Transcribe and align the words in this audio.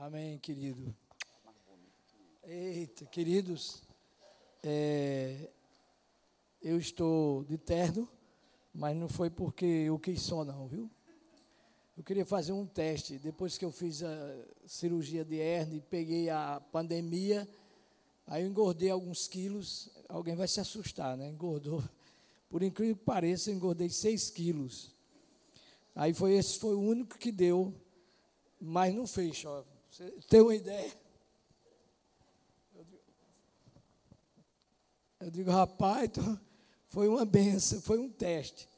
Amém, 0.00 0.38
querido. 0.38 0.96
Eita, 2.42 3.04
queridos, 3.04 3.82
é, 4.62 5.50
eu 6.62 6.78
estou 6.78 7.44
de 7.44 7.58
terno, 7.58 8.08
mas 8.72 8.96
não 8.96 9.10
foi 9.10 9.28
porque 9.28 9.66
eu 9.66 9.98
quis 9.98 10.22
só, 10.22 10.42
não, 10.42 10.66
viu? 10.66 10.90
Eu 11.98 12.02
queria 12.02 12.24
fazer 12.24 12.52
um 12.52 12.64
teste. 12.64 13.18
Depois 13.18 13.58
que 13.58 13.64
eu 13.66 13.70
fiz 13.70 14.02
a 14.02 14.38
cirurgia 14.66 15.22
de 15.22 15.36
hernia 15.36 15.76
e 15.76 15.82
peguei 15.82 16.30
a 16.30 16.62
pandemia, 16.72 17.46
aí 18.26 18.42
eu 18.42 18.48
engordei 18.48 18.88
alguns 18.88 19.28
quilos. 19.28 19.90
Alguém 20.08 20.34
vai 20.34 20.48
se 20.48 20.60
assustar, 20.60 21.14
né? 21.14 21.28
Engordou. 21.28 21.84
Por 22.48 22.62
incrível 22.62 22.96
que 22.96 23.04
pareça, 23.04 23.50
eu 23.50 23.54
engordei 23.54 23.90
6 23.90 24.30
quilos. 24.30 24.94
Aí 25.94 26.14
foi 26.14 26.36
esse 26.36 26.58
foi 26.58 26.74
o 26.74 26.80
único 26.80 27.18
que 27.18 27.30
deu, 27.30 27.74
mas 28.58 28.94
não 28.94 29.06
fez, 29.06 29.44
ó. 29.44 29.62
Você 29.90 30.08
tem 30.28 30.40
uma 30.40 30.54
ideia? 30.54 30.92
Eu 32.74 32.84
digo, 32.84 33.02
eu 35.20 35.30
digo 35.30 35.50
rapaz, 35.50 36.04
então, 36.04 36.40
foi 36.88 37.08
uma 37.08 37.24
benção, 37.24 37.80
foi 37.80 37.98
um 37.98 38.08
teste. 38.08 38.68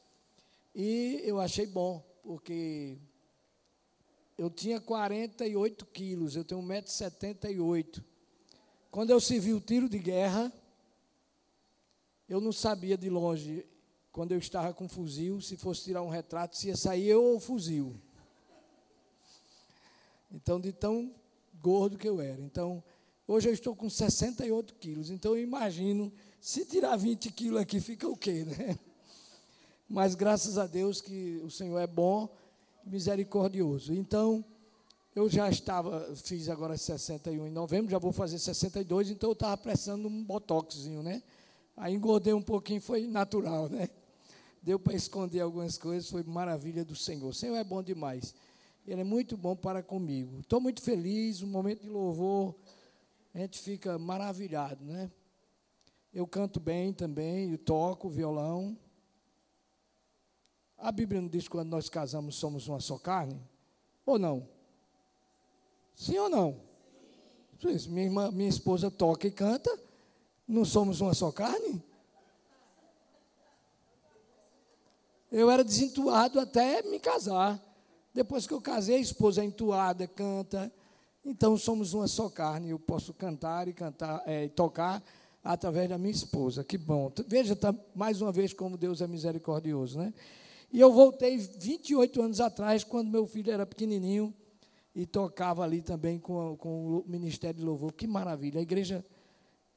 E 0.73 1.21
eu 1.23 1.39
achei 1.39 1.67
bom, 1.67 2.03
porque 2.23 2.97
eu 4.37 4.49
tinha 4.49 4.81
48 4.81 5.85
quilos, 5.85 6.35
eu 6.35 6.43
tenho 6.43 6.61
1,78m. 6.61 8.03
Quando 8.89 9.11
eu 9.11 9.19
servi 9.19 9.53
o 9.53 9.61
tiro 9.61 9.87
de 9.87 9.99
guerra, 9.99 10.51
eu 12.27 12.41
não 12.41 12.51
sabia 12.51 12.97
de 12.97 13.09
longe, 13.09 13.65
quando 14.11 14.31
eu 14.31 14.39
estava 14.39 14.73
com 14.73 14.89
fuzil, 14.89 15.39
se 15.41 15.57
fosse 15.57 15.83
tirar 15.83 16.01
um 16.01 16.09
retrato, 16.09 16.57
se 16.57 16.69
ia 16.69 16.75
sair 16.75 17.07
eu 17.07 17.23
ou 17.23 17.35
o 17.35 17.39
fuzil. 17.39 17.95
Então, 20.33 20.59
de 20.59 20.71
tão 20.71 21.13
gordo 21.61 21.97
que 21.97 22.09
eu 22.09 22.19
era. 22.19 22.41
Então, 22.41 22.83
hoje 23.27 23.47
eu 23.47 23.53
estou 23.53 23.75
com 23.75 23.89
68 23.89 24.73
quilos. 24.75 25.09
Então, 25.09 25.35
eu 25.35 25.43
imagino, 25.43 26.11
se 26.41 26.65
tirar 26.65 26.95
20 26.97 27.31
quilos 27.31 27.61
aqui, 27.61 27.79
fica 27.79 28.07
o 28.07 28.17
quê, 28.17 28.43
né? 28.43 28.77
Mas 29.87 30.15
graças 30.15 30.57
a 30.57 30.65
Deus 30.65 30.99
que 30.99 31.39
o 31.43 31.51
Senhor 31.51 31.77
é 31.79 31.85
bom 31.85 32.27
e 32.83 32.89
misericordioso. 32.89 33.93
Então, 33.93 34.43
eu 35.15 35.29
já 35.29 35.47
estava, 35.49 36.15
fiz 36.15 36.49
agora 36.49 36.75
61 36.75 37.45
em 37.45 37.51
novembro, 37.51 37.91
já 37.91 37.99
vou 37.99 38.11
fazer 38.11 38.39
62, 38.39 39.11
então 39.11 39.29
eu 39.29 39.33
estava 39.33 39.55
prestando 39.55 40.07
um 40.07 40.23
botoxinho, 40.23 41.03
né? 41.03 41.21
Aí 41.77 41.93
engordei 41.93 42.33
um 42.33 42.41
pouquinho, 42.41 42.81
foi 42.81 43.05
natural, 43.05 43.69
né? 43.69 43.89
Deu 44.61 44.79
para 44.79 44.95
esconder 44.95 45.41
algumas 45.41 45.77
coisas, 45.77 46.09
foi 46.09 46.23
maravilha 46.23 46.83
do 46.83 46.95
Senhor. 46.95 47.29
O 47.29 47.33
Senhor 47.33 47.55
é 47.55 47.63
bom 47.63 47.83
demais. 47.83 48.33
Ele 48.85 49.01
é 49.01 49.03
muito 49.03 49.37
bom 49.37 49.55
para 49.55 49.81
comigo. 49.81 50.39
Estou 50.39 50.59
muito 50.59 50.81
feliz, 50.81 51.41
um 51.41 51.47
momento 51.47 51.81
de 51.81 51.89
louvor, 51.89 52.55
a 53.33 53.39
gente 53.39 53.59
fica 53.59 53.97
maravilhado, 53.97 54.83
né? 54.83 55.11
Eu 56.13 56.27
canto 56.27 56.59
bem 56.59 56.93
também, 56.93 57.51
eu 57.51 57.57
toco 57.57 58.09
violão. 58.09 58.77
A 60.77 60.91
Bíblia 60.91 61.21
não 61.21 61.29
diz 61.29 61.45
que 61.45 61.49
quando 61.49 61.69
nós 61.69 61.89
casamos 61.89 62.35
somos 62.35 62.67
uma 62.67 62.79
só 62.79 62.99
carne? 62.99 63.41
Ou 64.05 64.19
não? 64.19 64.47
Sim 65.95 66.17
ou 66.19 66.29
não? 66.29 66.61
Sim. 67.59 67.89
Minha, 67.89 68.05
irmã, 68.05 68.31
minha 68.31 68.49
esposa 68.49 68.91
toca 68.91 69.25
e 69.25 69.31
canta, 69.31 69.71
não 70.47 70.65
somos 70.65 70.99
uma 70.99 71.13
só 71.13 71.31
carne? 71.31 71.81
Eu 75.31 75.49
era 75.49 75.63
desentuado 75.63 76.39
até 76.39 76.83
me 76.83 76.99
casar. 76.99 77.59
Depois 78.13 78.45
que 78.45 78.53
eu 78.53 78.61
casei, 78.61 78.95
a 78.95 78.99
esposa 78.99 79.41
é 79.41 79.45
entoada, 79.45 80.07
canta. 80.07 80.71
Então 81.25 81.57
somos 81.57 81.93
uma 81.93 82.07
só 82.07 82.29
carne. 82.29 82.69
Eu 82.69 82.79
posso 82.79 83.13
cantar 83.13 83.67
e 83.67 83.73
cantar, 83.73 84.21
é, 84.25 84.47
tocar 84.49 85.03
através 85.43 85.89
da 85.89 85.97
minha 85.97 86.11
esposa. 86.11 86.63
Que 86.63 86.77
bom. 86.77 87.11
Veja 87.27 87.55
tá, 87.55 87.73
mais 87.95 88.21
uma 88.21 88.31
vez 88.31 88.53
como 88.53 88.77
Deus 88.77 89.01
é 89.01 89.07
misericordioso, 89.07 89.97
né? 89.97 90.13
E 90.71 90.79
eu 90.79 90.91
voltei 90.91 91.37
28 91.37 92.21
anos 92.21 92.39
atrás, 92.39 92.83
quando 92.83 93.09
meu 93.09 93.25
filho 93.27 93.51
era 93.51 93.65
pequenininho 93.65 94.33
e 94.95 95.05
tocava 95.05 95.63
ali 95.63 95.81
também 95.81 96.19
com, 96.19 96.55
com 96.57 96.97
o 96.97 97.03
Ministério 97.07 97.59
de 97.59 97.65
Louvor. 97.65 97.93
Que 97.93 98.07
maravilha. 98.07 98.59
A 98.59 98.63
igreja 98.63 99.05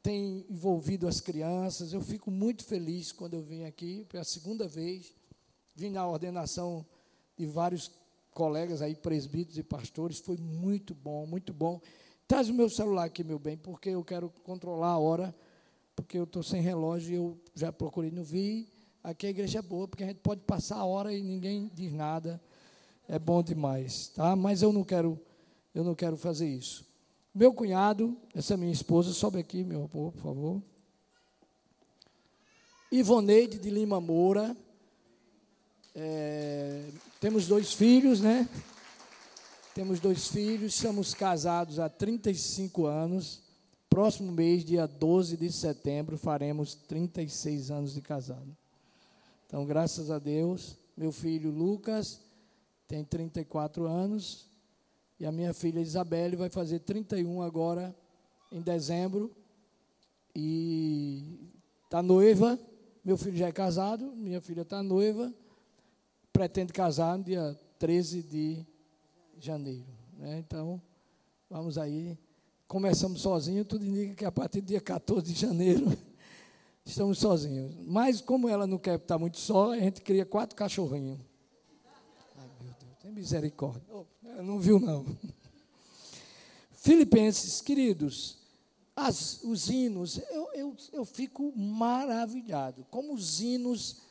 tem 0.02 0.46
envolvido 0.48 1.08
as 1.08 1.20
crianças. 1.20 1.92
Eu 1.92 2.00
fico 2.00 2.30
muito 2.30 2.64
feliz 2.64 3.12
quando 3.12 3.34
eu 3.34 3.42
vim 3.42 3.64
aqui 3.64 4.04
pela 4.08 4.24
segunda 4.24 4.68
vez. 4.68 5.14
Vim 5.74 5.90
na 5.90 6.06
ordenação 6.06 6.86
de 7.36 7.44
vários 7.44 7.90
colegas 8.36 8.82
aí, 8.82 8.94
presbíteros 8.94 9.56
e 9.56 9.62
pastores, 9.62 10.18
foi 10.18 10.36
muito 10.36 10.94
bom, 10.94 11.24
muito 11.24 11.54
bom. 11.54 11.80
Traz 12.28 12.50
o 12.50 12.54
meu 12.54 12.68
celular 12.68 13.04
aqui, 13.04 13.24
meu 13.24 13.38
bem, 13.38 13.56
porque 13.56 13.88
eu 13.88 14.04
quero 14.04 14.30
controlar 14.44 14.90
a 14.90 14.98
hora, 14.98 15.34
porque 15.94 16.18
eu 16.18 16.24
estou 16.24 16.42
sem 16.42 16.60
relógio 16.60 17.12
e 17.12 17.16
eu 17.16 17.40
já 17.54 17.72
procurei, 17.72 18.10
não 18.10 18.22
vi. 18.22 18.68
Aqui 19.02 19.26
a 19.26 19.30
igreja 19.30 19.60
é 19.60 19.62
boa, 19.62 19.88
porque 19.88 20.04
a 20.04 20.08
gente 20.08 20.20
pode 20.20 20.42
passar 20.42 20.76
a 20.76 20.84
hora 20.84 21.14
e 21.14 21.22
ninguém 21.22 21.70
diz 21.74 21.90
nada. 21.94 22.38
É 23.08 23.18
bom 23.18 23.42
demais, 23.42 24.08
tá? 24.08 24.36
Mas 24.36 24.60
eu 24.60 24.70
não 24.70 24.84
quero, 24.84 25.18
eu 25.74 25.82
não 25.82 25.94
quero 25.94 26.18
fazer 26.18 26.46
isso. 26.46 26.84
Meu 27.34 27.54
cunhado, 27.54 28.14
essa 28.34 28.54
minha 28.54 28.72
esposa, 28.72 29.14
sobe 29.14 29.38
aqui, 29.38 29.64
meu 29.64 29.88
amor, 29.90 30.12
por 30.12 30.20
favor. 30.20 30.62
Ivoneide 32.92 33.58
de 33.58 33.70
Lima 33.70 33.98
Moura, 33.98 34.54
é, 35.98 36.90
temos 37.18 37.46
dois 37.46 37.72
filhos, 37.72 38.20
né? 38.20 38.46
Temos 39.74 39.98
dois 39.98 40.28
filhos, 40.28 40.74
somos 40.74 41.14
casados 41.14 41.78
há 41.78 41.88
35 41.88 42.84
anos. 42.84 43.40
Próximo 43.88 44.30
mês, 44.30 44.62
dia 44.62 44.86
12 44.86 45.38
de 45.38 45.50
setembro, 45.50 46.18
faremos 46.18 46.74
36 46.74 47.70
anos 47.70 47.94
de 47.94 48.02
casado. 48.02 48.54
Então, 49.46 49.64
graças 49.64 50.10
a 50.10 50.18
Deus, 50.18 50.76
meu 50.94 51.10
filho 51.10 51.50
Lucas 51.50 52.20
tem 52.86 53.02
34 53.02 53.86
anos 53.86 54.44
e 55.18 55.24
a 55.24 55.32
minha 55.32 55.54
filha 55.54 55.80
Isabelle 55.80 56.36
vai 56.36 56.50
fazer 56.50 56.80
31 56.80 57.40
agora 57.40 57.96
em 58.52 58.60
dezembro 58.60 59.34
e 60.34 61.50
está 61.84 62.02
noiva. 62.02 62.58
Meu 63.02 63.16
filho 63.16 63.36
já 63.36 63.46
é 63.46 63.52
casado, 63.52 64.12
minha 64.14 64.42
filha 64.42 64.60
está 64.60 64.82
noiva 64.82 65.32
pretende 66.36 66.70
casar 66.70 67.16
no 67.16 67.24
dia 67.24 67.58
13 67.78 68.22
de 68.22 68.66
janeiro. 69.38 69.86
Né? 70.18 70.38
Então, 70.38 70.80
vamos 71.48 71.78
aí. 71.78 72.18
Começamos 72.68 73.22
sozinhos, 73.22 73.66
tudo 73.66 73.86
indica 73.86 74.14
que 74.14 74.24
a 74.24 74.30
partir 74.30 74.60
do 74.60 74.66
dia 74.66 74.80
14 74.80 75.32
de 75.32 75.40
janeiro 75.40 75.96
estamos 76.84 77.18
sozinhos. 77.18 77.74
Mas 77.86 78.20
como 78.20 78.50
ela 78.50 78.66
não 78.66 78.76
quer 78.76 78.98
estar 78.98 79.18
muito 79.18 79.38
só, 79.38 79.72
a 79.72 79.78
gente 79.78 80.02
cria 80.02 80.26
quatro 80.26 80.54
cachorrinhos. 80.54 81.18
Ai, 82.36 82.50
meu 82.60 82.74
Deus, 82.78 82.96
tem 83.00 83.12
misericórdia. 83.12 83.82
Oh, 83.90 84.04
não 84.42 84.60
viu, 84.60 84.78
não. 84.78 85.06
Filipenses, 86.72 87.62
queridos, 87.62 88.38
as, 88.94 89.42
os 89.42 89.70
hinos, 89.70 90.20
eu, 90.30 90.52
eu, 90.54 90.76
eu 90.92 91.04
fico 91.04 91.50
maravilhado. 91.56 92.84
Como 92.90 93.14
os 93.14 93.40
hinos 93.40 94.05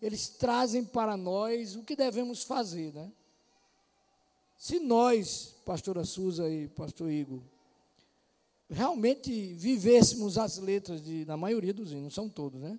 eles 0.00 0.28
trazem 0.28 0.84
para 0.84 1.16
nós 1.16 1.76
o 1.76 1.82
que 1.82 1.96
devemos 1.96 2.42
fazer, 2.42 2.92
né? 2.92 3.10
Se 4.58 4.78
nós, 4.78 5.54
pastora 5.64 6.04
Suza 6.04 6.48
e 6.48 6.68
pastor 6.68 7.10
Igor, 7.10 7.40
realmente 8.68 9.54
vivêssemos 9.54 10.38
as 10.38 10.58
letras 10.58 11.02
de, 11.02 11.24
na 11.24 11.36
maioria 11.36 11.72
dos 11.72 11.92
hinos, 11.92 12.14
são 12.14 12.28
todos, 12.28 12.60
né? 12.60 12.78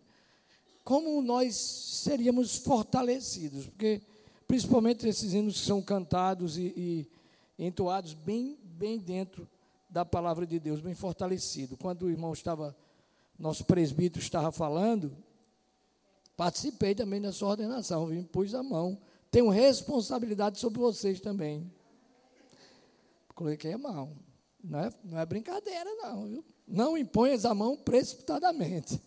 Como 0.83 1.21
nós 1.21 1.55
seríamos 1.55 2.57
fortalecidos, 2.57 3.65
porque 3.65 4.01
principalmente 4.47 5.07
esses 5.07 5.33
hinos 5.33 5.59
que 5.59 5.65
são 5.65 5.81
cantados 5.81 6.57
e, 6.57 6.73
e 6.77 7.65
entoados 7.65 8.13
bem, 8.13 8.57
bem 8.63 8.97
dentro 8.97 9.47
da 9.89 10.05
palavra 10.05 10.45
de 10.45 10.59
Deus, 10.59 10.79
bem 10.79 10.95
fortalecido. 10.95 11.75
Quando 11.77 12.03
o 12.03 12.09
irmão 12.09 12.31
estava, 12.31 12.75
nosso 13.37 13.65
presbítero 13.65 14.23
estava 14.23 14.51
falando, 14.51 15.11
Participei 16.37 16.93
também 16.93 17.19
da 17.19 17.33
sua 17.33 17.49
ordenação, 17.49 18.05
vim, 18.05 18.21
pus 18.21 18.53
a 18.53 18.61
mão. 18.61 19.01
Tenho 19.31 19.49
responsabilidade 19.49 20.59
sobre 20.59 20.79
vocês 20.79 21.19
também. 21.19 21.69
Coloquei 23.33 23.73
a 23.73 23.77
mão. 23.77 24.15
Não 24.63 24.79
é, 24.79 24.93
não 25.03 25.19
é 25.19 25.25
brincadeira, 25.25 25.89
não, 25.95 26.27
viu? 26.27 26.45
Não 26.67 26.95
imponhas 26.95 27.43
a 27.43 27.55
mão 27.55 27.75
precipitadamente. 27.75 29.01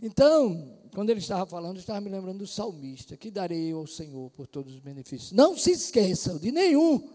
Então, 0.00 0.78
quando 0.94 1.10
ele 1.10 1.20
estava 1.20 1.44
falando, 1.44 1.76
eu 1.76 1.80
estava 1.80 2.00
me 2.00 2.08
lembrando 2.08 2.38
do 2.38 2.46
salmista: 2.46 3.18
que 3.18 3.30
darei 3.30 3.72
eu 3.72 3.78
ao 3.78 3.86
Senhor 3.86 4.30
por 4.30 4.46
todos 4.46 4.72
os 4.72 4.80
benefícios. 4.80 5.32
Não 5.32 5.58
se 5.58 5.72
esqueçam 5.72 6.38
de 6.38 6.50
nenhum. 6.50 7.06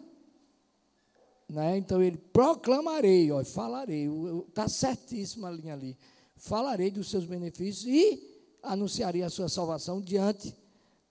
Né? 1.50 1.78
Então 1.78 2.02
ele 2.02 2.18
proclamarei, 2.18 3.32
ó, 3.32 3.44
falarei, 3.44 4.08
está 4.48 4.68
certíssima 4.68 5.48
a 5.48 5.52
linha 5.52 5.74
ali. 5.74 5.98
Falarei 6.36 6.92
dos 6.92 7.10
seus 7.10 7.26
benefícios 7.26 7.86
e 7.88 8.35
anunciaria 8.66 9.26
a 9.26 9.30
sua 9.30 9.48
salvação 9.48 10.02
diante 10.02 10.56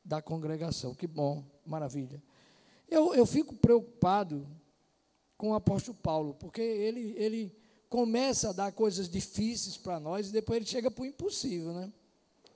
da 0.05 0.21
congregação. 0.21 0.95
Que 0.95 1.07
bom, 1.07 1.45
maravilha. 1.65 2.23
Eu, 2.89 3.15
eu 3.15 3.25
fico 3.25 3.55
preocupado 3.55 4.47
com 5.37 5.51
o 5.51 5.55
apóstolo 5.55 5.97
Paulo, 5.97 6.35
porque 6.35 6.61
ele, 6.61 7.15
ele 7.17 7.57
começa 7.89 8.51
a 8.51 8.53
dar 8.53 8.73
coisas 8.73 9.09
difíceis 9.09 9.77
para 9.77 9.99
nós 9.99 10.29
e 10.29 10.33
depois 10.33 10.57
ele 10.57 10.67
chega 10.67 10.91
para 10.91 11.03
o 11.03 11.07
impossível, 11.07 11.73
né? 11.73 11.93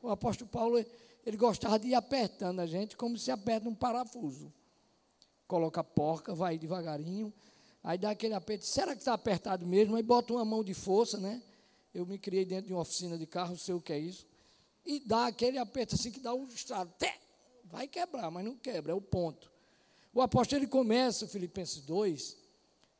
O 0.03 0.11
apóstolo 0.11 0.49
Paulo, 0.51 0.85
ele 1.25 1.37
gostava 1.37 1.79
de 1.79 1.89
ir 1.89 1.95
apertando 1.95 2.61
a 2.61 2.67
gente 2.67 2.97
como 2.97 3.17
se 3.17 3.31
aperta 3.31 3.69
um 3.69 3.75
parafuso. 3.75 4.53
Coloca 5.47 5.81
a 5.81 5.85
porca, 5.85 6.35
vai 6.35 6.59
devagarinho, 6.59 7.33
aí 7.83 7.99
dá 7.99 8.11
aquele 8.11 8.35
aperto. 8.35 8.67
Será 8.67 8.93
que 8.93 9.01
está 9.01 9.15
apertado 9.15 9.67
mesmo? 9.67 9.97
Aí 9.97 10.03
bota 10.03 10.33
uma 10.33 10.45
mão 10.45 10.63
de 10.63 10.75
força, 10.75 11.19
né? 11.19 11.43
Eu 11.93 12.07
me 12.07 12.19
criei 12.19 12.45
dentro 12.45 12.67
de 12.67 12.73
uma 12.73 12.83
oficina 12.83 13.19
de 13.19 13.27
carro, 13.27 13.57
sei 13.57 13.75
o 13.75 13.81
que 13.81 13.93
é 13.93 13.99
isso. 13.99 14.27
E 14.89 15.01
dá 15.01 15.27
aquele 15.27 15.59
aperto 15.59 15.95
assim 15.95 16.11
que 16.11 16.19
dá 16.19 16.33
um 16.33 16.47
estrado. 16.47 16.91
Vai 17.65 17.87
quebrar, 17.87 18.31
mas 18.31 18.43
não 18.43 18.57
quebra, 18.57 18.93
é 18.93 18.95
o 18.95 19.03
ponto. 19.03 19.53
O 20.15 20.23
apóstolo 20.23 20.63
ele 20.63 20.67
começa, 20.67 21.29
Filipenses 21.29 21.83
2, 21.83 22.35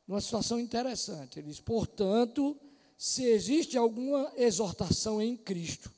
numa 0.07 0.21
situação 0.21 0.59
interessante. 0.59 1.39
Ele 1.39 1.47
diz: 1.47 1.59
portanto, 1.59 2.55
se 2.95 3.23
existe 3.25 3.75
alguma 3.75 4.31
exortação 4.37 5.19
em 5.19 5.35
Cristo, 5.35 5.91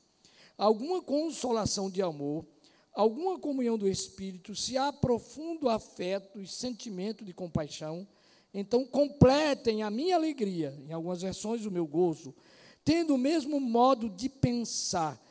alguma 0.56 1.02
consolação 1.02 1.90
de 1.90 2.00
amor, 2.00 2.46
alguma 2.94 3.38
comunhão 3.38 3.76
do 3.76 3.86
Espírito, 3.86 4.56
se 4.56 4.78
há 4.78 4.90
profundo 4.90 5.68
afeto 5.68 6.40
e 6.40 6.46
sentimento 6.46 7.22
de 7.22 7.34
compaixão, 7.34 8.08
então 8.54 8.86
completem 8.86 9.82
a 9.82 9.90
minha 9.90 10.16
alegria, 10.16 10.74
em 10.88 10.92
algumas 10.92 11.20
versões 11.20 11.66
o 11.66 11.70
meu 11.70 11.86
gozo, 11.86 12.34
tendo 12.82 13.14
o 13.14 13.18
mesmo 13.18 13.60
modo 13.60 14.08
de 14.08 14.30
pensar, 14.30 15.21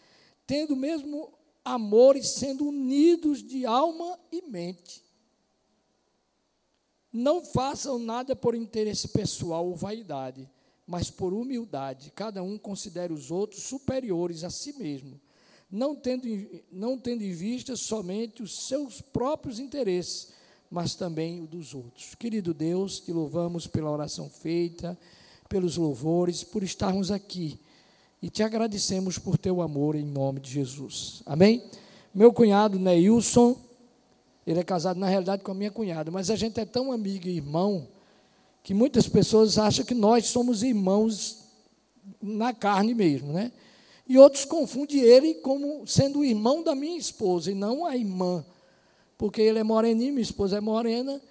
tendo 0.52 0.74
o 0.74 0.76
mesmo 0.76 1.32
amor 1.64 2.18
e 2.18 2.24
sendo 2.26 2.68
unidos 2.68 3.42
de 3.42 3.66
alma 3.66 4.20
e 4.30 4.42
mente. 4.42 5.02
Não 7.10 7.42
façam 7.42 7.98
nada 7.98 8.36
por 8.36 8.54
interesse 8.54 9.08
pessoal 9.08 9.66
ou 9.66 9.78
vaidade, 9.78 10.50
mas 10.86 11.10
por 11.10 11.34
humildade. 11.34 12.12
Cada 12.14 12.44
um 12.44 12.58
considere 12.58 13.14
os 13.14 13.32
outros 13.32 13.64
superiores 13.64 14.44
a 14.44 14.50
si 14.50 14.74
mesmo, 14.74 15.22
não 15.72 15.96
tendo, 15.96 16.28
não 16.70 16.98
tendo 16.98 17.24
em 17.24 17.32
vista 17.32 17.78
somente 17.78 18.44
os 18.44 18.68
seus 18.68 19.00
próprios 19.00 19.58
interesses, 19.58 20.34
mas 20.70 20.96
também 20.96 21.40
o 21.42 21.48
dos 21.48 21.74
outros. 21.74 22.14
Querido 22.14 22.54
Deus, 22.54 23.00
te 23.00 23.14
louvamos 23.14 23.68
pela 23.68 23.90
oração 23.90 24.30
feita, 24.30 25.00
pelos 25.48 25.78
louvores, 25.78 26.44
por 26.44 26.62
estarmos 26.62 27.10
aqui. 27.10 27.58
E 28.22 28.30
te 28.30 28.44
agradecemos 28.44 29.18
por 29.18 29.38
teu 29.38 29.62
amor 29.62 29.96
em 29.96 30.06
nome 30.06 30.40
de 30.40 30.52
Jesus. 30.52 31.24
Amém? 31.26 31.64
Meu 32.14 32.32
cunhado 32.32 32.78
Neilson 32.78 33.58
ele 34.46 34.60
é 34.60 34.64
casado, 34.64 35.00
na 35.00 35.08
realidade, 35.08 35.44
com 35.44 35.52
a 35.52 35.56
minha 35.56 35.72
cunhada. 35.72 36.10
Mas 36.10 36.30
a 36.30 36.36
gente 36.36 36.60
é 36.60 36.66
tão 36.66 36.92
amigo 36.92 37.28
e 37.28 37.38
irmão 37.38 37.88
que 38.64 38.74
muitas 38.74 39.08
pessoas 39.08 39.58
acham 39.58 39.86
que 39.86 39.94
nós 39.94 40.28
somos 40.28 40.64
irmãos 40.64 41.40
na 42.22 42.54
carne 42.54 42.94
mesmo, 42.94 43.32
né? 43.32 43.52
E 44.08 44.18
outros 44.18 44.44
confundem 44.44 45.00
ele 45.00 45.36
como 45.36 45.86
sendo 45.88 46.20
o 46.20 46.26
irmão 46.26 46.64
da 46.64 46.76
minha 46.76 46.98
esposa 46.98 47.52
e 47.52 47.56
não 47.56 47.86
a 47.86 47.96
irmã. 47.96 48.44
Porque 49.18 49.42
ele 49.42 49.60
é 49.60 49.64
moreninho, 49.64 50.14
minha 50.14 50.24
esposa 50.24 50.58
é 50.58 50.62
morena, 50.62 51.22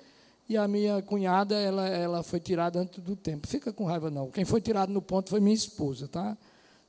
e 0.49 0.57
a 0.57 0.67
minha 0.67 1.03
cunhada, 1.03 1.57
ela, 1.57 1.89
ela 1.89 2.23
foi 2.23 2.41
tirada 2.41 2.79
antes 2.79 3.03
do 3.03 3.17
tempo. 3.17 3.47
Fica 3.47 3.73
com 3.73 3.85
raiva, 3.85 4.11
não. 4.11 4.31
Quem 4.31 4.45
foi 4.45 4.61
tirado 4.61 4.93
no 4.93 5.03
ponto 5.03 5.31
foi 5.31 5.41
minha 5.41 5.55
esposa, 5.55 6.09
tá? 6.09 6.37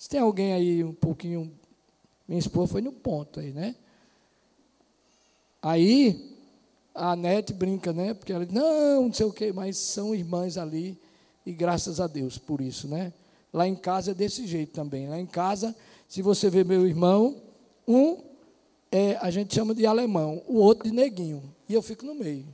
Se 0.02 0.10
tem 0.10 0.20
alguém 0.20 0.52
aí 0.52 0.84
um 0.84 0.96
pouquinho. 0.96 1.52
Minha 2.28 2.40
esposa 2.40 2.72
foi 2.72 2.82
no 2.82 2.92
ponto 2.92 3.40
aí, 3.40 3.54
né? 3.54 3.76
Aí 5.62 6.40
a 6.96 7.16
Nete 7.16 7.54
brinca, 7.54 7.94
né? 7.94 8.16
Porque 8.16 8.34
ela 8.34 8.44
diz, 8.44 8.52
não, 8.52 9.04
não 9.04 9.14
sei 9.14 9.28
o 9.28 9.32
quê, 9.32 9.54
mas 9.54 9.78
são 9.78 10.16
irmãs 10.16 10.58
ali, 10.58 11.00
e 11.46 11.54
graças 11.54 12.00
a 12.00 12.08
Deus 12.08 12.40
por 12.40 12.62
isso, 12.62 12.88
né? 12.88 13.14
Lá 13.54 13.68
em 13.68 13.76
casa 13.76 14.10
é 14.10 14.14
desse 14.16 14.48
jeito 14.48 14.74
também. 14.74 15.08
Lá 15.08 15.20
em 15.20 15.28
casa, 15.28 15.76
se 16.08 16.24
você 16.24 16.50
vê 16.50 16.64
meu 16.64 16.88
irmão, 16.88 17.40
um 17.88 18.18
é, 18.92 19.18
a 19.18 19.30
gente 19.30 19.54
chama 19.54 19.76
de 19.76 19.86
alemão, 19.86 20.42
o 20.48 20.56
outro 20.56 20.90
de 20.90 20.96
neguinho, 20.96 21.44
e 21.70 21.76
eu 21.76 21.82
fico 21.84 22.08
no 22.08 22.16
meio. 22.16 22.48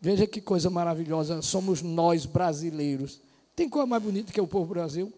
Veja 0.00 0.24
que 0.24 0.40
coisa 0.40 0.70
maravilhosa, 0.70 1.42
somos 1.42 1.82
nós 1.82 2.26
brasileiros. 2.26 3.20
Tem 3.56 3.68
coisa 3.68 3.88
mais 3.88 4.00
bonita 4.00 4.32
que 4.32 4.40
o 4.40 4.46
povo 4.46 4.72
Brasil? 4.72 5.12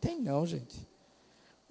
Tem 0.00 0.20
não, 0.20 0.46
gente. 0.46 0.91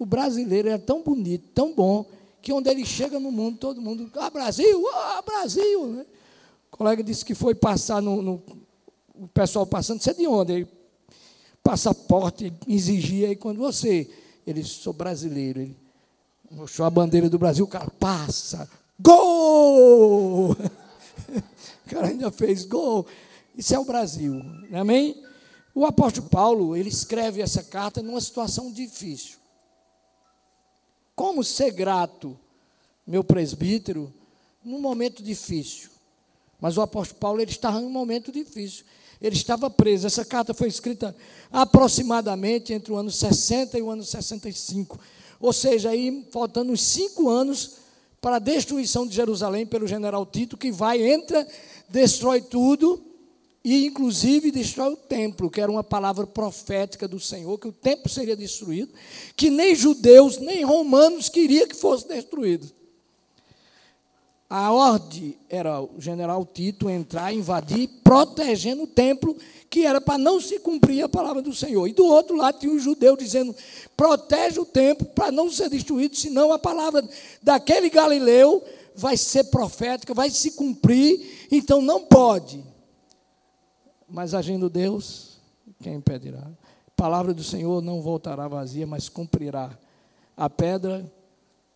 O 0.02 0.06
brasileiro 0.06 0.68
é 0.68 0.76
tão 0.76 1.00
bonito, 1.00 1.44
tão 1.54 1.72
bom, 1.72 2.04
que 2.40 2.52
onde 2.52 2.68
ele 2.68 2.84
chega 2.84 3.20
no 3.20 3.30
mundo, 3.30 3.56
todo 3.56 3.80
mundo, 3.80 4.10
ah, 4.16 4.28
Brasil, 4.30 4.84
ah, 4.88 5.22
Brasil. 5.24 5.86
Né? 5.86 6.04
O 6.72 6.76
colega 6.76 7.04
disse 7.04 7.24
que 7.24 7.36
foi 7.36 7.54
passar 7.54 8.02
no, 8.02 8.20
no 8.20 8.42
o 9.14 9.28
pessoal 9.28 9.64
passando, 9.64 10.02
você 10.02 10.10
é 10.10 10.14
de 10.14 10.26
onde? 10.26 10.52
Ele, 10.54 10.68
passaporte, 11.62 12.52
exigia, 12.66 13.30
e 13.30 13.36
quando 13.36 13.58
você, 13.58 14.10
ele, 14.44 14.64
sou 14.64 14.92
brasileiro, 14.92 15.60
ele 15.60 15.76
mostrou 16.50 16.84
a 16.84 16.90
bandeira 16.90 17.30
do 17.30 17.38
Brasil, 17.38 17.64
o 17.64 17.68
cara 17.68 17.88
passa, 18.00 18.68
gol! 18.98 20.50
o 21.30 21.88
cara 21.88 22.08
ainda 22.08 22.32
fez 22.32 22.64
gol. 22.64 23.06
Isso 23.56 23.72
é 23.72 23.78
o 23.78 23.84
Brasil, 23.84 24.42
amém? 24.72 25.22
O 25.72 25.86
apóstolo 25.86 26.28
Paulo, 26.28 26.74
ele 26.74 26.88
escreve 26.88 27.40
essa 27.40 27.62
carta 27.62 28.02
numa 28.02 28.20
situação 28.20 28.72
difícil. 28.72 29.41
Como 31.14 31.44
ser 31.44 31.70
grato, 31.70 32.38
meu 33.06 33.22
presbítero, 33.22 34.12
num 34.64 34.80
momento 34.80 35.22
difícil? 35.22 35.90
Mas 36.60 36.76
o 36.76 36.80
apóstolo 36.80 37.20
Paulo 37.20 37.40
ele 37.40 37.50
estava 37.50 37.80
em 37.80 37.84
um 37.84 37.90
momento 37.90 38.30
difícil. 38.30 38.84
Ele 39.20 39.36
estava 39.36 39.68
preso. 39.68 40.06
Essa 40.06 40.24
carta 40.24 40.54
foi 40.54 40.68
escrita 40.68 41.14
aproximadamente 41.50 42.72
entre 42.72 42.92
o 42.92 42.96
ano 42.96 43.10
60 43.10 43.78
e 43.78 43.82
o 43.82 43.90
ano 43.90 44.04
65. 44.04 44.98
Ou 45.40 45.52
seja, 45.52 45.90
aí 45.90 46.26
faltando 46.30 46.76
cinco 46.76 47.28
anos 47.28 47.72
para 48.20 48.36
a 48.36 48.38
destruição 48.38 49.06
de 49.06 49.14
Jerusalém 49.14 49.66
pelo 49.66 49.88
general 49.88 50.24
Tito, 50.24 50.56
que 50.56 50.70
vai, 50.70 51.02
entra, 51.02 51.46
destrói 51.88 52.40
tudo 52.40 53.11
e 53.64 53.86
inclusive 53.86 54.50
destrói 54.50 54.92
o 54.92 54.96
templo, 54.96 55.50
que 55.50 55.60
era 55.60 55.70
uma 55.70 55.84
palavra 55.84 56.26
profética 56.26 57.06
do 57.06 57.20
Senhor, 57.20 57.58
que 57.58 57.68
o 57.68 57.72
templo 57.72 58.08
seria 58.08 58.34
destruído, 58.34 58.92
que 59.36 59.50
nem 59.50 59.74
judeus, 59.74 60.38
nem 60.38 60.64
romanos 60.64 61.28
queriam 61.28 61.68
que 61.68 61.76
fosse 61.76 62.08
destruído. 62.08 62.70
A 64.50 64.70
ordem 64.70 65.38
era 65.48 65.80
o 65.80 65.98
general 65.98 66.44
Tito 66.44 66.90
entrar, 66.90 67.32
invadir, 67.32 67.88
protegendo 68.04 68.82
o 68.82 68.86
templo, 68.86 69.34
que 69.70 69.86
era 69.86 69.98
para 69.98 70.18
não 70.18 70.38
se 70.40 70.58
cumprir 70.58 71.02
a 71.02 71.08
palavra 71.08 71.40
do 71.40 71.54
Senhor. 71.54 71.86
E 71.86 71.94
do 71.94 72.04
outro 72.04 72.36
lado 72.36 72.58
tinha 72.58 72.70
um 72.70 72.78
judeu 72.78 73.16
dizendo: 73.16 73.56
protege 73.96 74.60
o 74.60 74.66
templo 74.66 75.06
para 75.06 75.32
não 75.32 75.50
ser 75.50 75.70
destruído, 75.70 76.16
senão 76.16 76.52
a 76.52 76.58
palavra 76.58 77.02
daquele 77.42 77.88
galileu 77.88 78.62
vai 78.94 79.16
ser 79.16 79.44
profética, 79.44 80.12
vai 80.12 80.28
se 80.28 80.50
cumprir, 80.50 81.48
então 81.50 81.80
não 81.80 82.02
pode. 82.02 82.71
Mas 84.12 84.34
agindo 84.34 84.68
Deus, 84.68 85.38
quem 85.80 85.94
impedirá? 85.94 86.46
A 86.86 86.90
palavra 86.94 87.32
do 87.32 87.42
Senhor 87.42 87.80
não 87.80 88.02
voltará 88.02 88.46
vazia, 88.46 88.86
mas 88.86 89.08
cumprirá. 89.08 89.76
A 90.36 90.50
pedra 90.50 91.10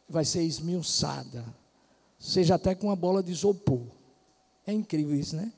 vai 0.06 0.22
ser 0.22 0.42
esmiuçada, 0.42 1.42
seja 2.18 2.56
até 2.56 2.74
com 2.74 2.88
uma 2.88 2.94
bola 2.94 3.22
de 3.22 3.32
isopor. 3.32 3.86
É 4.66 4.72
incrível 4.72 5.18
isso, 5.18 5.34
né? 5.34 5.50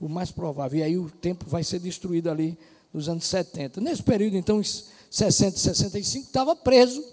O 0.00 0.08
mais 0.08 0.30
provável. 0.30 0.78
E 0.78 0.82
aí 0.84 0.96
o 0.96 1.10
tempo 1.10 1.44
vai 1.44 1.64
ser 1.64 1.80
destruído 1.80 2.30
ali 2.30 2.56
nos 2.92 3.08
anos 3.08 3.26
70. 3.26 3.80
Nesse 3.80 4.02
período, 4.04 4.36
então, 4.36 4.62
60 4.62 5.56
e 5.56 5.60
65, 5.60 6.26
estava 6.26 6.54
preso 6.54 7.04